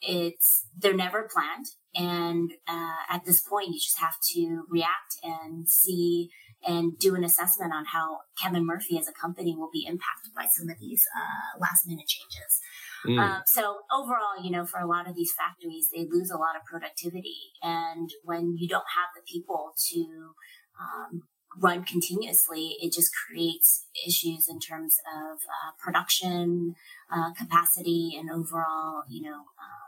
It's 0.00 0.66
they're 0.76 0.94
never 0.94 1.28
planned, 1.32 1.66
and 1.94 2.52
uh, 2.68 3.02
at 3.08 3.24
this 3.24 3.40
point, 3.40 3.68
you 3.68 3.80
just 3.80 3.98
have 3.98 4.14
to 4.32 4.64
react 4.68 5.16
and 5.22 5.68
see 5.68 6.30
and 6.66 6.98
do 6.98 7.14
an 7.14 7.24
assessment 7.24 7.72
on 7.72 7.84
how 7.84 8.18
Kevin 8.40 8.66
Murphy 8.66 8.98
as 8.98 9.08
a 9.08 9.12
company 9.12 9.54
will 9.56 9.70
be 9.72 9.86
impacted 9.86 10.34
by 10.34 10.46
some 10.50 10.68
of 10.68 10.78
these 10.80 11.04
uh, 11.16 11.58
last 11.60 11.86
minute 11.86 12.06
changes. 12.06 12.60
Mm. 13.06 13.18
Um, 13.18 13.42
so 13.46 13.78
overall, 13.92 14.42
you 14.42 14.50
know, 14.50 14.64
for 14.64 14.80
a 14.80 14.86
lot 14.86 15.08
of 15.08 15.14
these 15.14 15.32
factories, 15.32 15.88
they 15.94 16.06
lose 16.10 16.30
a 16.30 16.36
lot 16.36 16.56
of 16.56 16.64
productivity. 16.64 17.52
And 17.62 18.10
when 18.24 18.56
you 18.58 18.68
don't 18.68 18.86
have 18.96 19.10
the 19.14 19.22
people 19.22 19.72
to 19.92 20.34
um, 20.80 21.22
run 21.60 21.84
continuously, 21.84 22.76
it 22.80 22.92
just 22.92 23.10
creates 23.14 23.86
issues 24.06 24.48
in 24.48 24.58
terms 24.58 24.96
of 25.06 25.38
uh, 25.38 25.72
production 25.78 26.74
uh, 27.12 27.32
capacity 27.34 28.16
and 28.18 28.30
overall, 28.30 29.04
you 29.08 29.22
know, 29.22 29.36
um, 29.36 29.87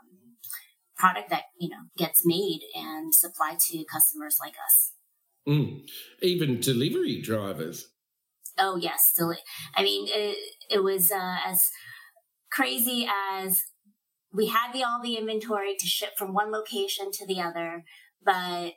product 1.01 1.29
that 1.29 1.43
you 1.59 1.69
know 1.69 1.83
gets 1.97 2.21
made 2.25 2.61
and 2.75 3.13
supplied 3.13 3.59
to 3.59 3.83
customers 3.91 4.37
like 4.39 4.55
us. 4.67 4.93
Mm. 5.47 5.81
Even 6.21 6.59
delivery 6.59 7.19
drivers 7.19 7.87
Oh 8.57 8.75
yes, 8.75 9.09
still. 9.11 9.33
I 9.75 9.83
mean, 9.83 10.07
it, 10.09 10.37
it 10.69 10.83
was 10.83 11.11
uh, 11.11 11.37
as 11.45 11.69
crazy 12.51 13.07
as 13.33 13.61
we 14.33 14.47
had 14.47 14.71
the 14.73 14.83
all 14.83 15.01
the 15.01 15.15
inventory 15.15 15.75
to 15.77 15.87
ship 15.87 16.11
from 16.17 16.33
one 16.33 16.51
location 16.51 17.11
to 17.13 17.25
the 17.25 17.41
other, 17.41 17.83
but 18.23 18.73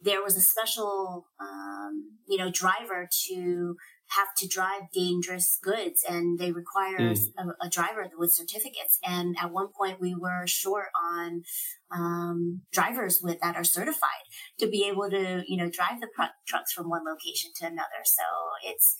there 0.00 0.22
was 0.22 0.36
a 0.36 0.40
special, 0.40 1.26
um, 1.40 2.16
you 2.28 2.38
know, 2.38 2.50
driver 2.50 3.08
to 3.28 3.74
have 4.10 4.34
to 4.38 4.48
drive 4.48 4.90
dangerous 4.92 5.58
goods 5.62 6.04
and 6.08 6.38
they 6.38 6.50
require 6.50 6.98
mm. 6.98 7.28
a, 7.38 7.66
a, 7.66 7.68
driver 7.68 8.08
with 8.16 8.32
certificates. 8.32 8.98
And 9.06 9.36
at 9.40 9.52
one 9.52 9.68
point 9.68 10.00
we 10.00 10.14
were 10.14 10.46
short 10.46 10.88
on, 11.12 11.42
um, 11.90 12.62
drivers 12.72 13.20
with 13.22 13.40
that 13.40 13.56
are 13.56 13.64
certified 13.64 14.24
to 14.58 14.66
be 14.66 14.88
able 14.88 15.10
to, 15.10 15.42
you 15.46 15.56
know, 15.56 15.70
drive 15.70 16.00
the 16.00 16.08
pr- 16.14 16.34
trucks 16.46 16.72
from 16.72 16.88
one 16.88 17.02
location 17.04 17.50
to 17.56 17.66
another. 17.66 18.02
So 18.04 18.22
it's, 18.64 18.96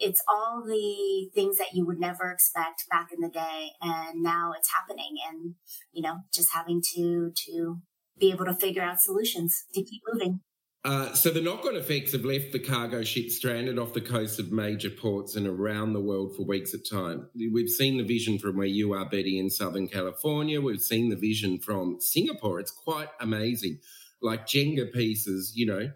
it's 0.00 0.22
all 0.28 0.62
the 0.64 1.30
things 1.34 1.58
that 1.58 1.74
you 1.74 1.84
would 1.84 1.98
never 1.98 2.30
expect 2.30 2.84
back 2.88 3.08
in 3.12 3.20
the 3.20 3.28
day. 3.28 3.70
And 3.80 4.22
now 4.22 4.52
it's 4.56 4.70
happening 4.72 5.16
and, 5.28 5.54
you 5.92 6.02
know, 6.02 6.18
just 6.32 6.50
having 6.54 6.80
to, 6.94 7.32
to 7.46 7.78
be 8.18 8.30
able 8.30 8.44
to 8.44 8.54
figure 8.54 8.82
out 8.82 9.00
solutions 9.00 9.64
to 9.74 9.82
keep 9.82 10.02
moving. 10.12 10.40
Uh, 10.88 11.12
so 11.12 11.28
the 11.28 11.42
knock-on 11.42 11.76
effects 11.76 12.12
have 12.12 12.24
left 12.24 12.50
the 12.50 12.58
cargo 12.58 13.04
ships 13.04 13.36
stranded 13.36 13.78
off 13.78 13.92
the 13.92 14.00
coast 14.00 14.40
of 14.40 14.50
major 14.50 14.88
ports 14.88 15.36
and 15.36 15.46
around 15.46 15.92
the 15.92 16.00
world 16.00 16.34
for 16.34 16.44
weeks 16.44 16.72
at 16.72 16.80
time. 16.90 17.28
We've 17.34 17.68
seen 17.68 17.98
the 17.98 18.04
vision 18.04 18.38
from 18.38 18.56
where 18.56 18.66
you 18.66 18.94
are, 18.94 19.04
Betty, 19.04 19.38
in 19.38 19.50
Southern 19.50 19.86
California. 19.86 20.62
We've 20.62 20.80
seen 20.80 21.10
the 21.10 21.16
vision 21.16 21.58
from 21.58 22.00
Singapore. 22.00 22.58
It's 22.58 22.70
quite 22.70 23.10
amazing. 23.20 23.80
Like 24.22 24.46
Jenga 24.46 24.90
pieces, 24.90 25.52
you 25.54 25.66
know, 25.66 25.90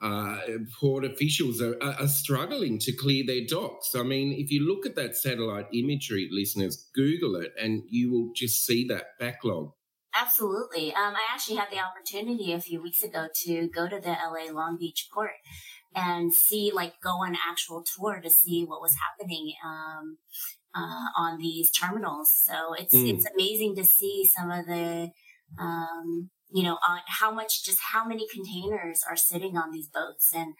uh, 0.00 0.38
port 0.80 1.04
officials 1.04 1.60
are, 1.60 1.76
are, 1.82 2.08
struggling 2.08 2.78
to 2.78 2.92
clear 2.92 3.22
their 3.26 3.44
docks. 3.46 3.94
I 3.94 4.04
mean, 4.04 4.32
if 4.32 4.50
you 4.50 4.66
look 4.66 4.86
at 4.86 4.96
that 4.96 5.18
satellite 5.18 5.66
imagery, 5.74 6.30
listeners, 6.32 6.88
Google 6.94 7.36
it, 7.36 7.52
and 7.60 7.82
you 7.90 8.10
will 8.10 8.30
just 8.34 8.64
see 8.64 8.88
that 8.88 9.18
backlog. 9.18 9.74
Absolutely. 10.14 10.92
Um, 10.94 11.14
I 11.14 11.32
actually 11.32 11.56
had 11.56 11.68
the 11.70 11.78
opportunity 11.78 12.52
a 12.52 12.60
few 12.60 12.82
weeks 12.82 13.02
ago 13.02 13.28
to 13.44 13.68
go 13.68 13.88
to 13.88 14.00
the 14.00 14.10
LA 14.10 14.52
Long 14.52 14.76
Beach 14.78 15.08
port 15.12 15.30
and 15.94 16.34
see, 16.34 16.70
like, 16.74 16.94
go 17.02 17.10
on 17.10 17.36
actual 17.48 17.84
tour 17.84 18.20
to 18.20 18.30
see 18.30 18.64
what 18.64 18.80
was 18.80 18.96
happening 18.96 19.52
um, 19.64 20.18
uh, 20.74 21.06
on 21.16 21.38
these 21.38 21.70
terminals. 21.70 22.30
So 22.44 22.74
it's 22.78 22.94
mm. 22.94 23.14
it's 23.14 23.26
amazing 23.26 23.76
to 23.76 23.84
see 23.84 24.28
some 24.36 24.50
of 24.50 24.66
the 24.66 25.10
um, 25.58 26.30
you 26.52 26.62
know, 26.62 26.78
on 26.88 27.00
how 27.06 27.30
much, 27.32 27.64
just 27.64 27.78
how 27.92 28.04
many 28.04 28.26
containers 28.32 29.02
are 29.08 29.16
sitting 29.16 29.56
on 29.56 29.70
these 29.70 29.88
boats 29.88 30.32
and, 30.34 30.54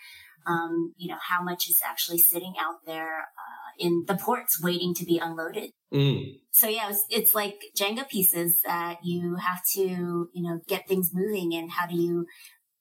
um, 0.46 0.94
you 0.96 1.08
know, 1.08 1.18
how 1.28 1.42
much 1.42 1.68
is 1.68 1.80
actually 1.86 2.18
sitting 2.18 2.54
out 2.60 2.76
there 2.86 3.20
uh, 3.20 3.70
in 3.78 4.04
the 4.06 4.14
ports 4.14 4.62
waiting 4.62 4.94
to 4.94 5.04
be 5.04 5.18
unloaded. 5.18 5.70
Mm. 5.92 6.40
So 6.52 6.68
yeah, 6.68 6.90
it's, 6.90 7.04
it's 7.08 7.34
like 7.34 7.58
Jenga 7.78 8.08
pieces 8.08 8.60
that 8.64 8.98
you 9.02 9.36
have 9.36 9.60
to, 9.74 10.28
you 10.32 10.42
know, 10.42 10.60
get 10.68 10.88
things 10.88 11.10
moving 11.12 11.54
and 11.54 11.70
how 11.70 11.86
do 11.86 11.96
you 11.96 12.26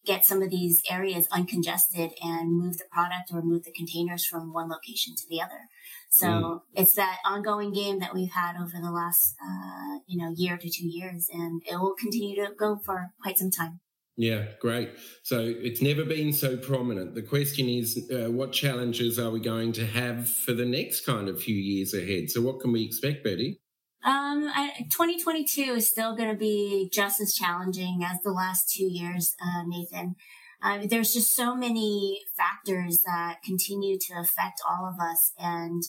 get 0.06 0.26
some 0.26 0.42
of 0.42 0.50
these 0.50 0.82
areas 0.90 1.28
uncongested 1.28 2.12
and 2.22 2.58
move 2.58 2.78
the 2.78 2.86
product 2.92 3.32
or 3.34 3.42
move 3.42 3.64
the 3.64 3.72
containers 3.72 4.26
from 4.26 4.54
one 4.54 4.70
location 4.70 5.14
to 5.16 5.24
the 5.30 5.42
other. 5.42 5.68
So 6.10 6.28
mm. 6.28 6.60
it's 6.74 6.96
that 6.96 7.18
ongoing 7.26 7.74
game 7.74 8.00
that 8.00 8.14
we've 8.14 8.32
had 8.32 8.56
over 8.56 8.82
the 8.82 8.92
last, 8.92 9.36
uh, 9.44 10.00
you 10.08 10.18
know, 10.18 10.34
year 10.36 10.58
to 10.58 10.70
two 10.70 10.88
years, 10.88 11.28
and 11.32 11.62
it 11.70 11.76
will 11.76 11.96
continue 12.00 12.36
to 12.38 12.52
go 12.58 12.80
for 12.84 13.10
quite 13.22 13.38
some 13.38 13.52
time. 13.52 13.82
Yeah, 14.20 14.48
great. 14.60 14.90
So 15.24 15.40
it's 15.40 15.82
never 15.82 16.04
been 16.04 16.34
so 16.34 16.58
prominent. 16.58 17.16
The 17.16 17.22
question 17.22 17.70
is, 17.70 18.12
uh, 18.12 18.30
what 18.30 18.52
challenges 18.52 19.18
are 19.18 19.30
we 19.30 19.40
going 19.40 19.72
to 19.72 19.86
have 19.86 20.28
for 20.28 20.52
the 20.52 20.66
next 20.66 21.06
kind 21.06 21.30
of 21.30 21.42
few 21.42 21.56
years 21.56 21.94
ahead? 21.94 22.30
So 22.30 22.42
what 22.42 22.60
can 22.60 22.74
we 22.74 22.84
expect, 22.84 23.24
Betty? 23.24 23.62
Um, 24.04 24.52
I, 24.54 24.72
2022 24.92 25.62
is 25.76 25.88
still 25.88 26.18
going 26.18 26.32
to 26.32 26.38
be 26.38 26.90
just 26.92 27.22
as 27.22 27.34
challenging 27.34 28.02
as 28.04 28.20
the 28.22 28.32
last 28.32 28.70
two 28.70 28.92
years, 28.92 29.38
uh, 29.42 29.64
Nathan. 29.66 30.18
Uh, 30.62 30.80
there's 30.86 31.14
just 31.14 31.34
so 31.34 31.56
many 31.56 32.20
factors 32.36 33.04
that 33.06 33.38
continue 33.42 33.98
to 34.02 34.16
affect 34.20 34.60
all 34.70 34.86
of 34.86 35.00
us. 35.00 35.32
And, 35.40 35.82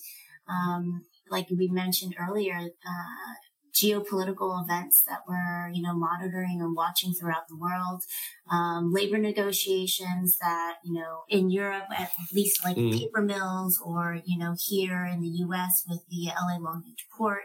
um, 0.48 1.04
like 1.28 1.48
we 1.50 1.66
mentioned 1.66 2.14
earlier, 2.16 2.58
uh, 2.58 3.34
geopolitical 3.72 4.62
events 4.62 5.02
that 5.08 5.20
we're, 5.28 5.70
you 5.72 5.82
know, 5.82 5.94
monitoring 5.94 6.60
and 6.60 6.74
watching 6.76 7.12
throughout 7.12 7.48
the 7.48 7.56
world, 7.56 8.04
um, 8.50 8.92
labor 8.92 9.18
negotiations 9.18 10.38
that, 10.38 10.76
you 10.84 10.94
know, 10.94 11.22
in 11.28 11.50
Europe, 11.50 11.84
at 11.96 12.10
least 12.32 12.64
like 12.64 12.76
mm. 12.76 12.98
paper 12.98 13.22
mills 13.22 13.80
or, 13.84 14.18
you 14.24 14.38
know, 14.38 14.54
here 14.58 15.04
in 15.04 15.20
the 15.20 15.28
U.S. 15.28 15.84
with 15.88 16.00
the 16.08 16.26
LA 16.26 16.58
Long 16.58 16.82
Beach 16.84 17.06
port, 17.16 17.44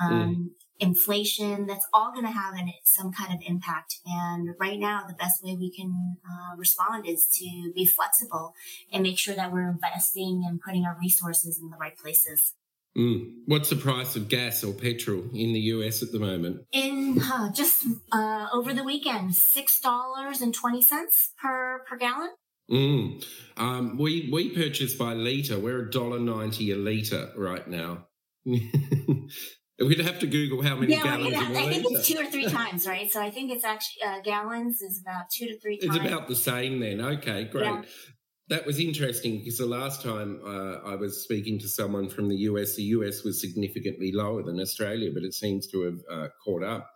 um, 0.00 0.12
mm 0.12 0.64
inflation 0.80 1.66
that's 1.66 1.86
all 1.94 2.12
going 2.12 2.26
to 2.26 2.32
have 2.32 2.54
an, 2.54 2.72
some 2.82 3.12
kind 3.12 3.32
of 3.32 3.40
impact 3.46 4.00
and 4.06 4.54
right 4.58 4.78
now 4.78 5.02
the 5.06 5.14
best 5.14 5.42
way 5.42 5.56
we 5.56 5.70
can 5.70 6.16
uh, 6.28 6.56
respond 6.56 7.06
is 7.06 7.28
to 7.28 7.72
be 7.74 7.86
flexible 7.86 8.54
and 8.92 9.02
make 9.02 9.18
sure 9.18 9.36
that 9.36 9.52
we're 9.52 9.70
investing 9.70 10.42
and 10.46 10.60
putting 10.60 10.84
our 10.84 10.96
resources 11.00 11.60
in 11.62 11.70
the 11.70 11.76
right 11.76 11.96
places 11.96 12.54
mm. 12.96 13.32
what's 13.46 13.70
the 13.70 13.76
price 13.76 14.16
of 14.16 14.28
gas 14.28 14.64
or 14.64 14.72
petrol 14.72 15.22
in 15.34 15.52
the 15.52 15.60
us 15.60 16.02
at 16.02 16.12
the 16.12 16.18
moment 16.18 16.60
in 16.72 17.20
uh, 17.22 17.52
just 17.52 17.84
uh, 18.12 18.46
over 18.52 18.72
the 18.72 18.84
weekend 18.84 19.34
six 19.34 19.80
dollars 19.80 20.40
and 20.40 20.54
20 20.54 20.82
cents 20.82 21.32
per 21.40 21.84
per 21.88 21.96
gallon 21.96 22.30
Mm. 22.70 23.22
Um, 23.56 23.98
we 23.98 24.30
we 24.32 24.54
purchase 24.54 24.94
by 24.94 25.12
litre. 25.12 25.58
We're 25.58 25.86
a 25.86 25.90
dollar 25.90 26.18
ninety 26.18 26.70
a 26.70 26.76
litre 26.76 27.30
right 27.36 27.66
now. 27.68 28.06
We'd 28.44 29.98
have 30.00 30.20
to 30.20 30.26
Google 30.26 30.62
how 30.62 30.76
many 30.76 30.92
yeah, 30.92 31.02
gallons. 31.02 31.32
Yeah, 31.32 31.40
I 31.40 31.68
think 31.68 31.84
it's 31.90 32.06
two 32.06 32.18
or 32.18 32.26
three 32.26 32.46
times, 32.48 32.86
right? 32.86 33.10
So 33.10 33.20
I 33.20 33.30
think 33.30 33.50
it's 33.50 33.64
actually 33.64 34.02
uh, 34.04 34.20
gallons 34.20 34.80
is 34.80 35.00
about 35.00 35.30
two 35.30 35.46
to 35.46 35.58
three. 35.58 35.78
Times. 35.78 35.96
It's 35.96 36.06
about 36.06 36.28
the 36.28 36.36
same 36.36 36.78
then. 36.78 37.00
Okay, 37.00 37.44
great. 37.44 37.64
Yeah. 37.64 37.82
That 38.48 38.66
was 38.66 38.78
interesting 38.78 39.38
because 39.38 39.56
the 39.56 39.66
last 39.66 40.02
time 40.02 40.40
uh, 40.44 40.86
I 40.86 40.96
was 40.96 41.22
speaking 41.22 41.58
to 41.60 41.68
someone 41.68 42.10
from 42.10 42.28
the 42.28 42.36
US, 42.36 42.76
the 42.76 42.82
US 42.82 43.24
was 43.24 43.40
significantly 43.40 44.12
lower 44.12 44.42
than 44.42 44.60
Australia, 44.60 45.10
but 45.14 45.22
it 45.22 45.32
seems 45.32 45.66
to 45.68 45.82
have 45.82 46.00
uh, 46.10 46.28
caught 46.44 46.62
up. 46.62 46.90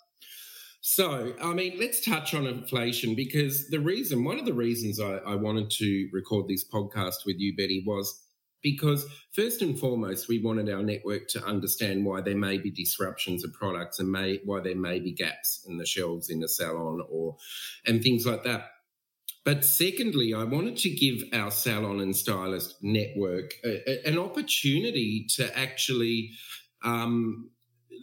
So, 0.80 1.34
I 1.42 1.54
mean, 1.54 1.78
let's 1.78 2.04
touch 2.04 2.34
on 2.34 2.46
inflation 2.46 3.14
because 3.14 3.68
the 3.68 3.80
reason, 3.80 4.24
one 4.24 4.38
of 4.38 4.44
the 4.44 4.52
reasons 4.52 5.00
I, 5.00 5.16
I 5.16 5.34
wanted 5.34 5.70
to 5.72 6.08
record 6.12 6.48
this 6.48 6.68
podcast 6.68 7.26
with 7.26 7.36
you, 7.38 7.56
Betty, 7.56 7.82
was 7.86 8.22
because 8.62 9.06
first 9.32 9.62
and 9.62 9.78
foremost, 9.78 10.28
we 10.28 10.42
wanted 10.42 10.70
our 10.70 10.82
network 10.82 11.28
to 11.28 11.44
understand 11.44 12.04
why 12.04 12.20
there 12.20 12.36
may 12.36 12.58
be 12.58 12.70
disruptions 12.70 13.44
of 13.44 13.52
products 13.52 13.98
and 13.98 14.10
may, 14.10 14.40
why 14.44 14.60
there 14.60 14.76
may 14.76 15.00
be 15.00 15.12
gaps 15.12 15.64
in 15.68 15.78
the 15.78 15.86
shelves 15.86 16.30
in 16.30 16.42
a 16.42 16.48
salon 16.48 17.02
or 17.08 17.36
and 17.86 18.02
things 18.02 18.26
like 18.26 18.44
that. 18.44 18.70
But 19.44 19.64
secondly, 19.64 20.34
I 20.34 20.44
wanted 20.44 20.76
to 20.78 20.90
give 20.90 21.22
our 21.32 21.50
salon 21.50 22.00
and 22.00 22.14
stylist 22.14 22.76
network 22.82 23.54
a, 23.64 23.88
a, 23.88 24.08
an 24.10 24.18
opportunity 24.18 25.26
to 25.36 25.56
actually 25.58 26.32
um, 26.84 27.50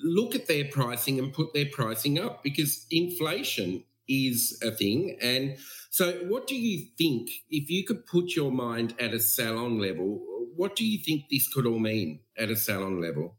look 0.03 0.35
at 0.35 0.47
their 0.47 0.65
pricing 0.65 1.19
and 1.19 1.33
put 1.33 1.53
their 1.53 1.67
pricing 1.71 2.19
up 2.19 2.43
because 2.43 2.85
inflation 2.89 3.83
is 4.07 4.59
a 4.63 4.71
thing. 4.71 5.17
And 5.21 5.57
so, 5.89 6.13
what 6.27 6.47
do 6.47 6.55
you 6.55 6.87
think 6.97 7.29
if 7.49 7.69
you 7.69 7.85
could 7.85 8.05
put 8.05 8.35
your 8.35 8.51
mind 8.51 8.95
at 8.99 9.13
a 9.13 9.19
salon 9.19 9.79
level? 9.79 10.21
what 10.55 10.75
do 10.75 10.85
you 10.85 10.99
think 11.03 11.25
this 11.29 11.47
could 11.47 11.65
all 11.65 11.79
mean 11.79 12.19
at 12.37 12.49
a 12.49 12.55
salon 12.55 13.01
level? 13.01 13.35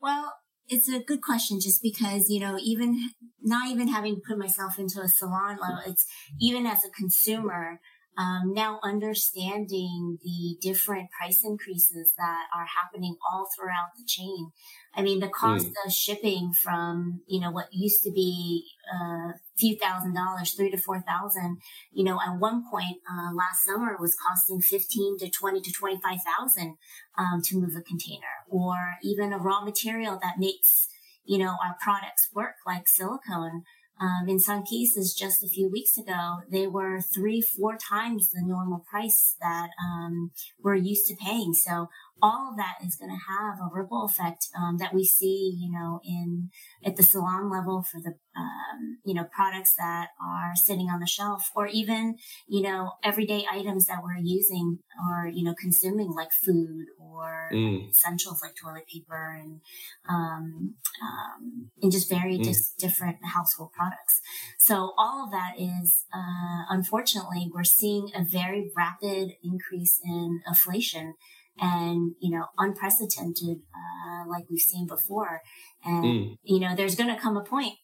Well, 0.00 0.35
it's 0.68 0.88
a 0.88 1.00
good 1.00 1.22
question 1.22 1.60
just 1.60 1.82
because, 1.82 2.28
you 2.28 2.40
know, 2.40 2.58
even 2.60 3.10
not 3.42 3.70
even 3.70 3.88
having 3.88 4.20
put 4.26 4.38
myself 4.38 4.78
into 4.78 5.00
a 5.00 5.08
salon 5.08 5.58
level, 5.60 5.80
it's 5.86 6.06
even 6.40 6.66
as 6.66 6.84
a 6.84 6.90
consumer, 6.90 7.80
um, 8.18 8.54
now 8.54 8.80
understanding 8.82 10.18
the 10.22 10.56
different 10.60 11.10
price 11.10 11.40
increases 11.44 12.12
that 12.16 12.46
are 12.54 12.66
happening 12.82 13.16
all 13.30 13.46
throughout 13.54 13.90
the 13.96 14.04
chain. 14.06 14.52
I 14.94 15.02
mean, 15.02 15.20
the 15.20 15.28
cost 15.28 15.66
mm. 15.66 15.72
of 15.84 15.92
shipping 15.92 16.52
from, 16.54 17.20
you 17.26 17.40
know, 17.40 17.50
what 17.50 17.68
used 17.72 18.02
to 18.04 18.10
be 18.10 18.64
a 18.90 19.28
uh, 19.28 19.32
few 19.58 19.76
thousand 19.76 20.14
dollars, 20.14 20.54
three 20.54 20.70
to 20.70 20.78
four 20.78 21.02
thousand, 21.02 21.58
you 21.92 22.04
know, 22.04 22.18
at 22.26 22.38
one 22.38 22.64
point, 22.70 22.98
uh, 23.10 23.34
last 23.34 23.64
summer 23.64 23.96
was 24.00 24.16
costing 24.16 24.62
15 24.62 25.18
to 25.18 25.30
20 25.30 25.60
to 25.60 25.72
25,000, 25.72 26.76
um, 27.18 27.42
to 27.42 27.56
move 27.56 27.74
a 27.76 27.82
container 27.82 28.44
or 28.48 28.96
even 29.02 29.32
a 29.32 29.38
raw 29.38 29.62
material 29.62 30.18
that 30.22 30.38
makes, 30.38 30.88
you 31.24 31.38
know, 31.38 31.56
our 31.62 31.76
products 31.82 32.28
work 32.34 32.54
like 32.66 32.88
silicone 32.88 33.62
um, 34.00 34.28
in 34.28 34.38
some 34.38 34.62
cases, 34.62 35.14
just 35.18 35.42
a 35.42 35.48
few 35.48 35.70
weeks 35.70 35.96
ago, 35.96 36.38
they 36.50 36.66
were 36.66 37.00
three, 37.00 37.40
four 37.40 37.78
times 37.78 38.30
the 38.30 38.42
normal 38.44 38.84
price 38.90 39.36
that 39.40 39.70
um, 39.82 40.32
we're 40.62 40.74
used 40.74 41.06
to 41.06 41.16
paying. 41.16 41.54
So 41.54 41.88
all 42.22 42.50
of 42.50 42.56
that 42.56 42.76
is 42.84 42.96
going 42.96 43.10
to 43.10 43.32
have 43.32 43.58
a 43.60 43.68
ripple 43.72 44.04
effect 44.04 44.48
um, 44.58 44.78
that 44.78 44.94
we 44.94 45.04
see, 45.04 45.56
you 45.58 45.70
know, 45.70 46.00
in 46.04 46.50
at 46.84 46.96
the 46.96 47.02
salon 47.02 47.50
level 47.50 47.82
for 47.82 48.00
the, 48.00 48.14
um, 48.36 48.98
you 49.04 49.14
know, 49.14 49.24
products 49.24 49.74
that 49.78 50.08
are 50.22 50.52
sitting 50.54 50.88
on 50.88 51.00
the 51.00 51.06
shelf, 51.06 51.50
or 51.54 51.66
even, 51.66 52.16
you 52.48 52.62
know, 52.62 52.92
everyday 53.04 53.44
items 53.50 53.86
that 53.86 54.02
we're 54.02 54.16
using 54.16 54.78
or 54.98 55.28
you 55.28 55.44
know 55.44 55.54
consuming, 55.58 56.12
like 56.12 56.32
food 56.32 56.86
or 56.98 57.50
mm. 57.52 57.90
essentials 57.90 58.40
like 58.42 58.54
toilet 58.56 58.86
paper 58.92 59.38
and 59.40 59.60
um, 60.08 60.74
um 61.02 61.70
and 61.82 61.92
just 61.92 62.08
very 62.08 62.38
mm. 62.38 62.44
dis- 62.44 62.72
different 62.78 63.18
household 63.24 63.72
products. 63.72 64.20
So 64.58 64.94
all 64.98 65.24
of 65.24 65.30
that 65.32 65.54
is, 65.58 66.04
uh, 66.14 66.64
unfortunately, 66.68 67.50
we're 67.52 67.64
seeing 67.64 68.10
a 68.14 68.24
very 68.24 68.70
rapid 68.76 69.32
increase 69.42 70.00
in 70.04 70.40
inflation 70.46 71.14
and 71.60 72.14
you 72.20 72.30
know 72.30 72.46
unprecedented 72.58 73.58
uh, 73.74 74.28
like 74.28 74.44
we've 74.50 74.60
seen 74.60 74.86
before 74.86 75.40
and 75.84 76.04
mm. 76.04 76.36
you 76.42 76.60
know 76.60 76.74
there's 76.76 76.94
going 76.94 77.14
to 77.14 77.20
come 77.20 77.36
a 77.36 77.44
point 77.44 77.74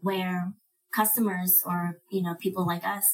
where 0.00 0.52
customers 0.94 1.60
or 1.66 1.98
you 2.10 2.22
know 2.22 2.34
people 2.40 2.66
like 2.66 2.84
us 2.84 3.04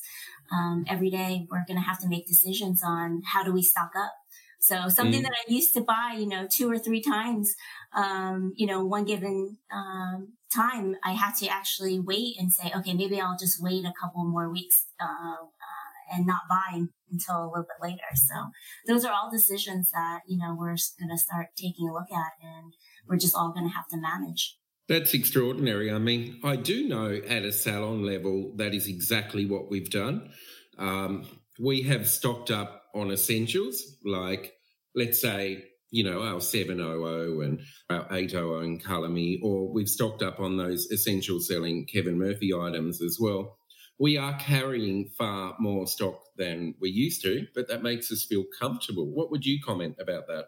um, 0.52 0.84
every 0.88 1.10
day 1.10 1.46
we're 1.50 1.64
going 1.66 1.78
to 1.78 1.86
have 1.86 2.00
to 2.00 2.08
make 2.08 2.26
decisions 2.26 2.82
on 2.84 3.22
how 3.32 3.42
do 3.42 3.52
we 3.52 3.62
stock 3.62 3.90
up 3.96 4.12
so 4.60 4.88
something 4.88 5.20
mm. 5.20 5.24
that 5.24 5.32
i 5.32 5.52
used 5.52 5.74
to 5.74 5.80
buy 5.80 6.14
you 6.16 6.26
know 6.26 6.46
two 6.50 6.70
or 6.70 6.78
three 6.78 7.02
times 7.02 7.54
um, 7.96 8.52
you 8.56 8.66
know 8.66 8.84
one 8.84 9.04
given 9.04 9.56
um, 9.72 10.34
time 10.54 10.94
i 11.04 11.12
had 11.12 11.34
to 11.34 11.48
actually 11.48 11.98
wait 11.98 12.36
and 12.38 12.52
say 12.52 12.70
okay 12.76 12.94
maybe 12.94 13.20
i'll 13.20 13.36
just 13.38 13.60
wait 13.60 13.84
a 13.84 13.92
couple 14.00 14.24
more 14.24 14.50
weeks 14.50 14.86
uh, 15.00 15.44
and 16.12 16.26
not 16.26 16.42
buy 16.48 16.82
until 17.14 17.44
a 17.44 17.48
little 17.48 17.64
bit 17.64 17.82
later. 17.82 18.02
So 18.14 18.34
those 18.86 19.04
are 19.04 19.12
all 19.12 19.30
decisions 19.30 19.90
that, 19.92 20.20
you 20.26 20.38
know, 20.38 20.54
we're 20.58 20.76
going 20.98 21.10
to 21.10 21.18
start 21.18 21.48
taking 21.56 21.88
a 21.88 21.92
look 21.92 22.10
at 22.12 22.32
and 22.42 22.74
we're 23.08 23.16
just 23.16 23.36
all 23.36 23.52
going 23.52 23.68
to 23.68 23.74
have 23.74 23.88
to 23.88 23.96
manage. 23.96 24.58
That's 24.88 25.14
extraordinary. 25.14 25.90
I 25.90 25.98
mean, 25.98 26.40
I 26.44 26.56
do 26.56 26.86
know 26.86 27.20
at 27.26 27.42
a 27.42 27.52
salon 27.52 28.04
level 28.04 28.52
that 28.56 28.74
is 28.74 28.86
exactly 28.86 29.46
what 29.46 29.70
we've 29.70 29.90
done. 29.90 30.30
Um, 30.78 31.26
we 31.58 31.82
have 31.82 32.06
stocked 32.06 32.50
up 32.50 32.82
on 32.94 33.10
essentials 33.10 33.82
like, 34.04 34.52
let's 34.94 35.20
say, 35.20 35.64
you 35.90 36.04
know, 36.04 36.22
our 36.22 36.40
700 36.40 37.46
and 37.46 37.60
our 37.88 38.06
800 38.10 38.64
and 38.64 38.82
Color 38.82 39.08
Me, 39.08 39.40
or 39.42 39.72
we've 39.72 39.88
stocked 39.88 40.22
up 40.22 40.40
on 40.40 40.56
those 40.56 40.86
essential 40.90 41.38
selling 41.40 41.86
Kevin 41.86 42.18
Murphy 42.18 42.52
items 42.52 43.00
as 43.00 43.16
well 43.20 43.56
we 43.98 44.16
are 44.16 44.38
carrying 44.38 45.08
far 45.10 45.56
more 45.58 45.86
stock 45.86 46.20
than 46.36 46.74
we 46.80 46.90
used 46.90 47.22
to, 47.22 47.46
but 47.54 47.68
that 47.68 47.82
makes 47.82 48.10
us 48.12 48.24
feel 48.24 48.44
comfortable. 48.58 49.06
What 49.06 49.30
would 49.30 49.44
you 49.46 49.60
comment 49.64 49.96
about 50.00 50.26
that? 50.28 50.46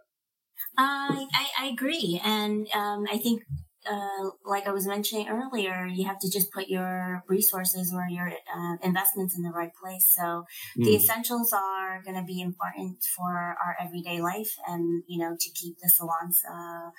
Uh, 0.79 1.25
I, 1.33 1.49
I 1.61 1.67
agree. 1.67 2.21
And 2.23 2.69
um, 2.75 3.07
I 3.11 3.19
think 3.19 3.43
uh, 3.91 4.31
like 4.45 4.67
I 4.67 4.73
was 4.73 4.87
mentioning 4.87 5.29
earlier, 5.29 5.87
you 5.87 6.07
have 6.07 6.19
to 6.21 6.31
just 6.31 6.53
put 6.53 6.69
your 6.69 7.23
resources 7.29 7.93
or 7.95 8.07
your 8.09 8.29
uh, 8.29 8.77
investments 8.83 9.37
in 9.37 9.43
the 9.43 9.51
right 9.51 9.73
place. 9.75 10.13
So 10.15 10.45
mm. 10.79 10.85
the 10.85 10.97
essentials 10.97 11.53
are 11.53 12.03
going 12.03 12.17
to 12.17 12.25
be 12.25 12.41
important 12.41 13.05
for 13.17 13.57
our 13.65 13.77
everyday 13.81 14.21
life 14.21 14.51
and, 14.67 15.03
you 15.07 15.19
know, 15.19 15.37
to 15.39 15.51
keep 15.51 15.79
the 15.79 15.89
salons 15.89 16.43
uh, 16.51 16.91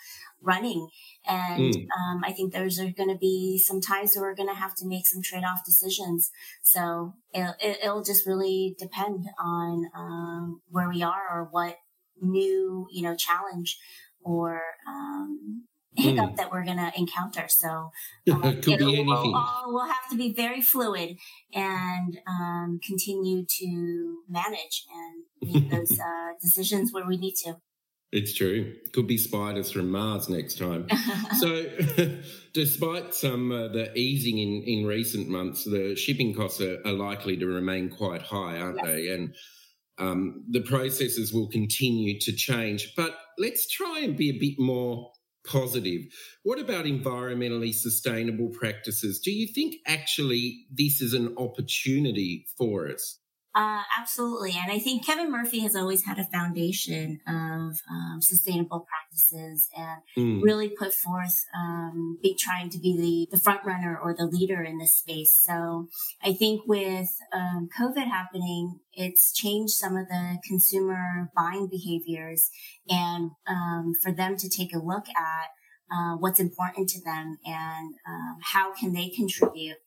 running. 0.42 0.90
And 1.26 1.74
mm. 1.74 1.88
um, 1.98 2.22
I 2.24 2.32
think 2.32 2.54
there's 2.54 2.78
going 2.78 3.10
to 3.10 3.18
be 3.20 3.58
some 3.58 3.82
times 3.82 4.14
where 4.16 4.30
we're 4.30 4.36
going 4.36 4.50
to 4.50 4.56
have 4.56 4.76
to 4.76 4.88
make 4.88 5.08
some 5.08 5.22
trade 5.22 5.44
off 5.44 5.66
decisions. 5.66 6.32
So 6.62 7.14
it'll, 7.34 7.56
it'll, 7.62 8.04
just 8.08 8.28
really 8.28 8.76
depend 8.80 9.26
on 9.44 9.90
um, 9.98 10.62
where 10.70 10.88
we 10.88 11.02
are 11.04 11.28
or 11.30 11.48
what 11.52 11.76
new, 12.22 12.88
you 12.92 13.02
know, 13.02 13.16
challenge 13.16 13.78
or 14.22 14.62
um, 14.88 15.64
hiccup 15.98 16.32
mm. 16.32 16.36
that 16.38 16.52
we're 16.52 16.64
going 16.64 16.78
to 16.78 16.92
encounter. 16.96 17.48
So 17.50 17.68
um, 18.32 18.44
it 18.44 18.64
could 18.64 18.80
be 18.80 19.00
anything. 19.00 19.08
We'll, 19.08 19.74
we'll, 19.74 19.88
have 19.88 20.10
to 20.12 20.18
be 20.18 20.32
very 20.32 20.62
fluid 20.62 21.18
and 21.54 22.20
um, 22.28 22.80
continue 22.86 23.46
to 23.60 24.18
manage 24.30 24.86
and 24.94 25.54
make 25.54 25.70
those 25.72 26.00
uh, 26.00 26.34
decisions 26.42 26.94
where 26.94 27.06
we 27.06 27.18
need 27.18 27.36
to. 27.44 27.58
It's 28.10 28.34
true. 28.34 28.74
Could 28.94 29.08
be 29.08 29.18
spiders 29.18 29.70
from 29.70 29.92
Mars 29.92 30.30
next 30.30 30.58
time. 30.58 30.88
so, 31.40 31.66
despite 32.54 33.14
some 33.14 33.52
uh, 33.52 33.68
the 33.68 33.92
easing 33.98 34.38
in, 34.38 34.64
in 34.66 34.86
recent 34.86 35.28
months, 35.28 35.66
the 35.66 35.94
shipping 35.98 36.34
costs 36.34 36.62
are, 36.62 36.78
are 36.86 36.94
likely 36.94 37.36
to 37.36 37.46
remain 37.46 37.90
quite 37.90 38.22
high, 38.22 38.60
aren't 38.60 38.78
yes. 38.78 38.86
they? 38.86 39.08
And 39.10 39.36
um, 39.98 40.46
the 40.50 40.62
processes 40.62 41.34
will 41.34 41.50
continue 41.50 42.18
to 42.22 42.32
change. 42.32 42.94
But 42.96 43.18
let's 43.38 43.68
try 43.70 44.00
and 44.00 44.16
be 44.16 44.30
a 44.30 44.40
bit 44.40 44.56
more 44.58 45.12
positive. 45.48 46.02
What 46.44 46.60
about 46.60 46.86
environmentally 46.86 47.74
sustainable 47.74 48.50
practices? 48.50 49.20
Do 49.20 49.32
you 49.32 49.48
think 49.48 49.76
actually 49.86 50.66
this 50.72 51.02
is 51.02 51.14
an 51.14 51.34
opportunity 51.38 52.46
for 52.58 52.88
us? 52.90 53.20
Uh, 53.58 53.82
absolutely. 54.00 54.54
And 54.56 54.72
I 54.72 54.78
think 54.78 55.04
Kevin 55.04 55.32
Murphy 55.32 55.62
has 55.62 55.76
always 55.76 56.06
had 56.06 56.20
a 56.20 56.26
foundation 56.26 57.22
of 57.28 57.82
um, 57.90 58.20
sustainable 58.22 58.86
practices 58.88 59.68
and 59.76 60.02
mm. 60.16 60.44
really 60.44 60.70
put 60.70 60.94
forth 60.94 61.44
um, 61.58 62.20
be, 62.22 62.36
trying 62.36 62.70
to 62.70 62.78
be 62.78 62.96
the, 62.96 63.36
the 63.36 63.42
front 63.42 63.62
runner 63.66 63.98
or 64.00 64.14
the 64.16 64.28
leader 64.28 64.62
in 64.62 64.78
this 64.78 64.98
space. 64.98 65.34
So 65.34 65.88
I 66.24 66.34
think 66.34 66.68
with 66.68 67.10
um, 67.34 67.68
COVID 67.76 68.06
happening, 68.06 68.80
it's 68.94 69.34
changed 69.34 69.74
some 69.74 69.98
of 69.98 70.08
the 70.08 70.38
consumer 70.48 71.32
buying 71.36 71.68
behaviors 71.68 72.52
and 72.88 73.32
um, 73.48 73.94
for 74.04 74.12
them 74.12 74.38
to 74.38 74.48
take 74.48 74.72
a 74.72 74.78
look 74.78 75.10
at 75.10 75.50
uh, 75.92 76.16
what's 76.16 76.40
important 76.40 76.90
to 76.90 77.02
them 77.02 77.38
and 77.46 77.96
um, 78.08 78.38
how 78.42 78.74
can 78.74 78.94
they 78.94 79.10
contribute 79.10 79.78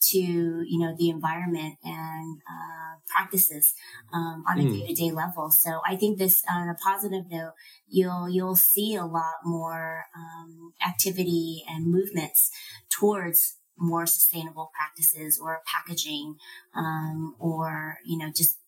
to 0.00 0.18
you 0.18 0.78
know 0.78 0.94
the 0.98 1.10
environment 1.10 1.76
and 1.84 2.38
uh, 2.48 2.96
practices 3.06 3.74
um, 4.12 4.42
on 4.48 4.58
a 4.58 4.62
mm. 4.62 4.72
day-to-day 4.72 5.10
level 5.10 5.50
so 5.50 5.80
i 5.86 5.94
think 5.94 6.18
this 6.18 6.42
on 6.50 6.68
a 6.68 6.74
positive 6.74 7.24
note 7.30 7.52
you'll 7.88 8.28
you'll 8.28 8.56
see 8.56 8.94
a 8.94 9.04
lot 9.04 9.34
more 9.44 10.04
um, 10.16 10.72
activity 10.86 11.62
and 11.68 11.86
movements 11.86 12.50
towards 12.90 13.56
more 13.76 14.06
sustainable 14.06 14.70
practices 14.74 15.40
or 15.42 15.60
packaging 15.66 16.36
um, 16.74 17.34
or 17.38 17.98
you 18.04 18.16
know 18.16 18.30
just 18.34 18.58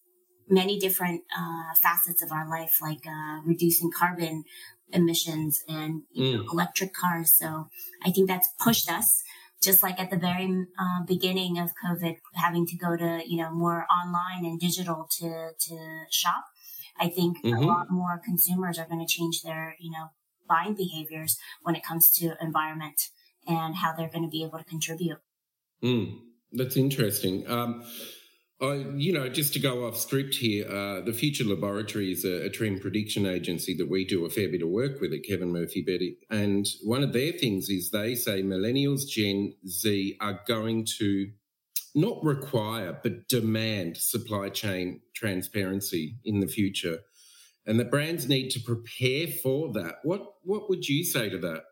many 0.49 0.79
different 0.79 1.23
uh, 1.39 1.75
facets 1.81 2.23
of 2.23 2.31
our 2.31 2.49
life 2.49 2.79
like 2.83 3.07
uh, 3.07 3.41
reducing 3.45 3.91
carbon 3.91 4.45
emissions 4.93 5.63
and 5.69 6.03
mm. 6.17 6.35
know, 6.35 6.47
electric 6.53 6.93
cars. 6.95 7.35
So 7.37 7.69
I 8.05 8.11
think 8.11 8.29
that's 8.29 8.49
pushed 8.61 8.91
us 8.91 9.23
just 9.63 9.83
like 9.83 9.99
at 10.01 10.11
the 10.11 10.17
very 10.17 10.67
uh, 10.79 11.05
beginning 11.07 11.59
of 11.59 11.71
COVID, 11.85 12.17
having 12.35 12.67
to 12.67 12.77
go 12.77 12.97
to, 12.97 13.23
you 13.25 13.41
know, 13.41 13.53
more 13.53 13.87
online 13.87 14.45
and 14.45 14.59
digital 14.59 15.07
to, 15.19 15.51
to 15.59 16.05
shop. 16.11 16.45
I 16.99 17.09
think 17.09 17.39
mm-hmm. 17.39 17.57
a 17.57 17.61
lot 17.61 17.87
more 17.91 18.21
consumers 18.25 18.79
are 18.79 18.87
going 18.87 19.05
to 19.05 19.11
change 19.11 19.43
their, 19.43 19.77
you 19.79 19.91
know, 19.91 20.09
buying 20.49 20.75
behaviors 20.75 21.39
when 21.63 21.77
it 21.77 21.85
comes 21.85 22.11
to 22.19 22.35
environment 22.41 23.01
and 23.47 23.77
how 23.77 23.95
they're 23.97 24.11
going 24.11 24.25
to 24.25 24.31
be 24.31 24.45
able 24.45 24.59
to 24.59 24.65
contribute. 24.65 25.19
Mm, 25.83 26.19
that's 26.53 26.77
interesting. 26.77 27.49
Um, 27.49 27.85
I, 28.63 28.75
you 28.95 29.13
know, 29.13 29.29
just 29.29 29.53
to 29.55 29.59
go 29.59 29.87
off 29.87 29.97
script 29.97 30.37
here, 30.37 30.69
uh, 30.71 31.01
the 31.01 31.13
Future 31.13 31.43
Laboratory 31.43 32.13
is 32.13 32.25
a, 32.25 32.47
a, 32.47 32.49
trend 32.49 32.81
prediction 32.81 33.27
agency 33.27 33.75
that 33.75 33.91
we 33.91 34.05
do 34.05 34.25
a 34.25 34.31
fair 34.31 34.49
bit 34.49 34.63
of 34.63 34.69
work 34.69 35.01
with 35.01 35.13
at 35.13 35.25
Kevin 35.29 35.51
Murphy 35.51 35.83
Betty. 35.83 36.17
And 36.31 36.65
one 36.85 37.03
of 37.03 37.13
their 37.13 37.33
things 37.33 37.69
is 37.69 37.91
they 37.91 38.15
say 38.15 38.41
millennials, 38.41 39.09
Gen 39.09 39.55
Z 39.67 40.17
are 40.21 40.41
going 40.47 40.87
to 40.99 41.33
not 41.97 42.23
require, 42.23 42.97
but 43.03 43.27
demand 43.29 43.97
supply 43.97 44.49
chain 44.49 45.01
transparency 45.13 46.19
in 46.25 46.39
the 46.39 46.47
future. 46.47 47.01
And 47.67 47.81
the 47.81 47.85
brands 47.85 48.29
need 48.29 48.51
to 48.51 48.61
prepare 48.61 49.27
for 49.43 49.73
that. 49.73 49.97
What, 50.05 50.23
what 50.45 50.69
would 50.69 50.89
you 50.89 51.03
say 51.03 51.29
to 51.29 51.39
that? 51.39 51.65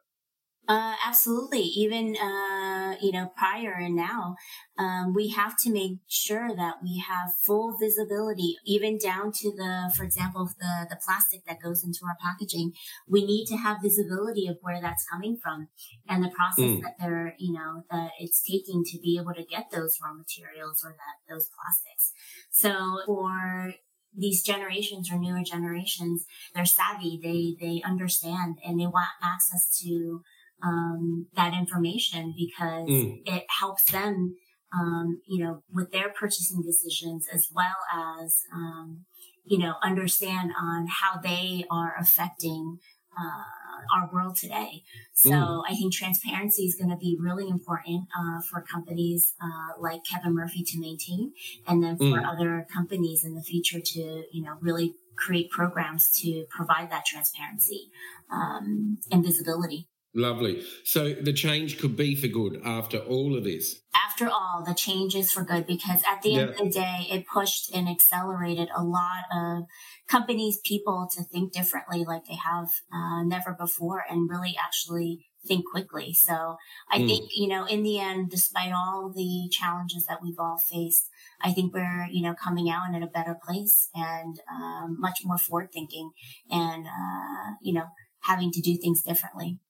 Uh, 0.68 0.94
absolutely. 1.06 1.62
Even, 1.62 2.16
uh, 2.16 2.69
you 3.00 3.12
know, 3.12 3.32
prior 3.36 3.72
and 3.72 3.94
now, 3.94 4.36
um, 4.78 5.14
we 5.14 5.28
have 5.28 5.56
to 5.58 5.70
make 5.70 5.98
sure 6.08 6.54
that 6.54 6.76
we 6.82 7.02
have 7.06 7.30
full 7.44 7.76
visibility, 7.78 8.56
even 8.66 8.98
down 8.98 9.32
to 9.32 9.50
the, 9.50 9.92
for 9.96 10.04
example, 10.04 10.48
the, 10.58 10.86
the 10.88 10.98
plastic 11.04 11.44
that 11.46 11.60
goes 11.62 11.84
into 11.84 12.00
our 12.04 12.16
packaging. 12.22 12.72
We 13.08 13.24
need 13.24 13.46
to 13.46 13.56
have 13.56 13.78
visibility 13.82 14.46
of 14.46 14.56
where 14.62 14.80
that's 14.80 15.06
coming 15.10 15.38
from 15.42 15.68
and 16.08 16.24
the 16.24 16.30
process 16.30 16.64
mm. 16.64 16.82
that 16.82 16.96
they're, 16.98 17.34
you 17.38 17.52
know, 17.52 17.84
that 17.90 18.10
it's 18.18 18.42
taking 18.42 18.84
to 18.84 18.98
be 18.98 19.18
able 19.20 19.34
to 19.34 19.44
get 19.44 19.70
those 19.70 19.98
raw 20.02 20.12
materials 20.14 20.82
or 20.84 20.90
that, 20.90 21.32
those 21.32 21.48
plastics. 21.48 22.12
So 22.50 23.00
for 23.06 23.74
these 24.16 24.42
generations 24.42 25.10
or 25.12 25.18
newer 25.18 25.42
generations, 25.44 26.24
they're 26.54 26.66
savvy. 26.66 27.20
They, 27.22 27.56
they 27.64 27.82
understand 27.82 28.58
and 28.64 28.80
they 28.80 28.86
want 28.86 29.08
access 29.22 29.78
to, 29.82 30.22
um, 30.62 31.26
that 31.34 31.54
information 31.54 32.34
because 32.36 32.88
mm. 32.88 33.22
it 33.26 33.44
helps 33.60 33.90
them, 33.90 34.36
um, 34.72 35.20
you 35.26 35.42
know, 35.44 35.62
with 35.72 35.92
their 35.92 36.10
purchasing 36.10 36.62
decisions 36.62 37.26
as 37.32 37.48
well 37.54 37.76
as, 37.92 38.44
um, 38.52 39.04
you 39.44 39.58
know, 39.58 39.74
understand 39.82 40.52
on 40.60 40.86
how 40.88 41.20
they 41.20 41.64
are 41.70 41.94
affecting 41.98 42.78
uh, 43.18 43.96
our 43.96 44.10
world 44.12 44.36
today. 44.36 44.82
So 45.12 45.30
mm. 45.30 45.62
I 45.68 45.74
think 45.74 45.92
transparency 45.92 46.62
is 46.62 46.74
going 46.74 46.90
to 46.90 46.96
be 46.96 47.16
really 47.18 47.48
important 47.48 48.06
uh, 48.16 48.40
for 48.48 48.62
companies 48.62 49.34
uh, 49.42 49.80
like 49.80 50.02
Kevin 50.10 50.34
Murphy 50.34 50.62
to 50.62 50.78
maintain, 50.78 51.32
and 51.66 51.82
then 51.82 51.96
for 51.96 52.04
mm. 52.04 52.26
other 52.26 52.66
companies 52.72 53.24
in 53.24 53.34
the 53.34 53.42
future 53.42 53.80
to 53.80 54.00
you 54.32 54.42
know 54.42 54.56
really 54.60 54.94
create 55.16 55.50
programs 55.50 56.10
to 56.22 56.46
provide 56.48 56.90
that 56.90 57.04
transparency 57.04 57.90
um, 58.30 58.98
and 59.10 59.24
visibility. 59.24 59.88
Lovely. 60.12 60.64
So 60.84 61.14
the 61.14 61.32
change 61.32 61.78
could 61.78 61.96
be 61.96 62.16
for 62.16 62.26
good 62.26 62.60
after 62.64 62.98
all 62.98 63.36
of 63.36 63.44
this. 63.44 63.76
After 63.94 64.28
all, 64.28 64.64
the 64.66 64.74
change 64.74 65.14
is 65.14 65.30
for 65.30 65.44
good 65.44 65.66
because 65.66 66.02
at 66.06 66.22
the 66.22 66.30
yeah. 66.30 66.38
end 66.40 66.50
of 66.50 66.56
the 66.58 66.70
day, 66.70 67.06
it 67.10 67.26
pushed 67.32 67.72
and 67.72 67.88
accelerated 67.88 68.68
a 68.76 68.82
lot 68.82 69.24
of 69.32 69.64
companies, 70.08 70.58
people 70.64 71.08
to 71.16 71.22
think 71.22 71.52
differently 71.52 72.04
like 72.04 72.24
they 72.26 72.34
have 72.34 72.70
uh, 72.92 73.22
never 73.22 73.54
before 73.58 74.02
and 74.10 74.28
really 74.28 74.56
actually 74.62 75.28
think 75.46 75.64
quickly. 75.70 76.12
So 76.12 76.56
I 76.90 76.98
mm. 76.98 77.06
think, 77.06 77.30
you 77.34 77.48
know, 77.48 77.64
in 77.64 77.84
the 77.84 78.00
end, 78.00 78.30
despite 78.30 78.72
all 78.72 79.12
the 79.14 79.48
challenges 79.50 80.06
that 80.06 80.18
we've 80.22 80.38
all 80.38 80.58
faced, 80.58 81.08
I 81.40 81.52
think 81.52 81.72
we're, 81.72 82.06
you 82.10 82.22
know, 82.22 82.34
coming 82.34 82.68
out 82.68 82.92
in 82.92 83.02
a 83.02 83.06
better 83.06 83.36
place 83.46 83.88
and 83.94 84.40
um, 84.52 84.96
much 84.98 85.20
more 85.24 85.38
forward 85.38 85.70
thinking 85.72 86.10
and, 86.50 86.86
uh, 86.86 87.54
you 87.62 87.72
know, 87.72 87.86
having 88.22 88.50
to 88.52 88.60
do 88.60 88.76
things 88.76 89.02
differently. 89.02 89.60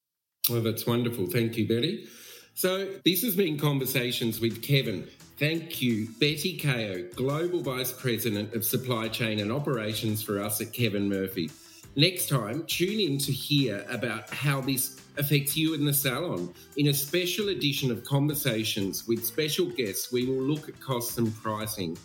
Well, 0.50 0.62
that's 0.62 0.84
wonderful. 0.84 1.26
Thank 1.26 1.56
you, 1.56 1.68
Betty. 1.68 2.08
So, 2.54 2.88
this 3.04 3.22
has 3.22 3.36
been 3.36 3.56
Conversations 3.56 4.40
with 4.40 4.62
Kevin. 4.62 5.06
Thank 5.38 5.80
you, 5.80 6.08
Betty 6.18 6.58
Kao, 6.58 7.08
Global 7.14 7.60
Vice 7.60 7.92
President 7.92 8.52
of 8.54 8.64
Supply 8.64 9.08
Chain 9.08 9.38
and 9.38 9.52
Operations 9.52 10.22
for 10.22 10.42
us 10.42 10.60
at 10.60 10.72
Kevin 10.72 11.08
Murphy. 11.08 11.50
Next 11.94 12.28
time, 12.28 12.64
tune 12.66 13.00
in 13.00 13.18
to 13.18 13.32
hear 13.32 13.86
about 13.88 14.28
how 14.30 14.60
this 14.60 15.00
affects 15.16 15.56
you 15.56 15.74
in 15.74 15.84
the 15.84 15.92
salon. 15.92 16.52
In 16.76 16.88
a 16.88 16.94
special 16.94 17.50
edition 17.50 17.92
of 17.92 18.04
Conversations 18.04 19.06
with 19.06 19.24
special 19.24 19.66
guests, 19.66 20.12
we 20.12 20.26
will 20.26 20.42
look 20.42 20.68
at 20.68 20.80
costs 20.80 21.16
and 21.18 21.34
pricing. 21.36 21.96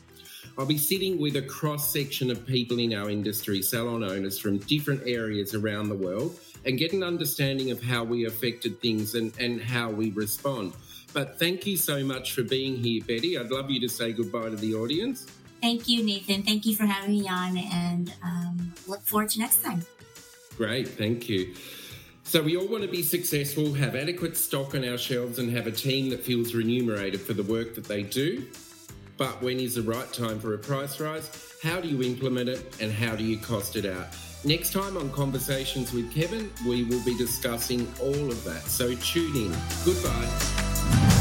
I'll 0.57 0.65
be 0.65 0.77
sitting 0.77 1.19
with 1.19 1.35
a 1.35 1.41
cross 1.41 1.91
section 1.91 2.31
of 2.31 2.45
people 2.45 2.79
in 2.79 2.93
our 2.93 3.09
industry, 3.09 3.61
salon 3.61 4.03
owners 4.03 4.39
from 4.39 4.59
different 4.59 5.01
areas 5.05 5.53
around 5.53 5.89
the 5.89 5.95
world, 5.95 6.39
and 6.65 6.77
get 6.77 6.93
an 6.93 7.03
understanding 7.03 7.71
of 7.71 7.81
how 7.81 8.03
we 8.03 8.25
affected 8.25 8.81
things 8.81 9.15
and, 9.15 9.31
and 9.39 9.61
how 9.61 9.89
we 9.89 10.11
respond. 10.11 10.73
But 11.13 11.39
thank 11.39 11.65
you 11.65 11.77
so 11.77 12.03
much 12.03 12.33
for 12.33 12.43
being 12.43 12.75
here, 12.75 13.01
Betty. 13.05 13.37
I'd 13.37 13.51
love 13.51 13.69
you 13.71 13.79
to 13.81 13.89
say 13.89 14.11
goodbye 14.11 14.49
to 14.49 14.55
the 14.55 14.75
audience. 14.75 15.25
Thank 15.61 15.87
you, 15.87 16.03
Nathan. 16.03 16.43
Thank 16.43 16.65
you 16.65 16.75
for 16.75 16.85
having 16.85 17.11
me 17.11 17.27
on, 17.27 17.57
and 17.57 18.13
um, 18.23 18.73
look 18.87 19.01
forward 19.07 19.29
to 19.29 19.39
next 19.39 19.63
time. 19.63 19.85
Great, 20.57 20.87
thank 20.89 21.29
you. 21.29 21.53
So, 22.23 22.41
we 22.41 22.57
all 22.57 22.67
want 22.67 22.83
to 22.83 22.89
be 22.89 23.01
successful, 23.01 23.73
have 23.73 23.95
adequate 23.95 24.35
stock 24.35 24.75
on 24.75 24.87
our 24.87 24.97
shelves, 24.97 25.39
and 25.39 25.49
have 25.51 25.67
a 25.67 25.71
team 25.71 26.09
that 26.09 26.23
feels 26.23 26.53
remunerated 26.53 27.21
for 27.21 27.33
the 27.33 27.43
work 27.43 27.75
that 27.75 27.85
they 27.85 28.03
do. 28.03 28.45
But 29.17 29.41
when 29.41 29.59
is 29.59 29.75
the 29.75 29.81
right 29.81 30.11
time 30.11 30.39
for 30.39 30.53
a 30.53 30.57
price 30.57 30.99
rise? 30.99 31.57
How 31.63 31.79
do 31.79 31.87
you 31.87 32.03
implement 32.03 32.49
it 32.49 32.75
and 32.81 32.91
how 32.91 33.15
do 33.15 33.23
you 33.23 33.37
cost 33.37 33.75
it 33.75 33.85
out? 33.85 34.07
Next 34.45 34.73
time 34.73 34.95
on 34.95 35.09
Conversations 35.09 35.91
with 35.91 36.13
Kevin, 36.13 36.51
we 36.67 36.83
will 36.83 37.03
be 37.03 37.17
discussing 37.17 37.91
all 37.99 38.29
of 38.29 38.43
that. 38.43 38.61
So 38.67 38.93
tune 38.93 39.35
in. 39.35 39.55
Goodbye. 39.83 41.14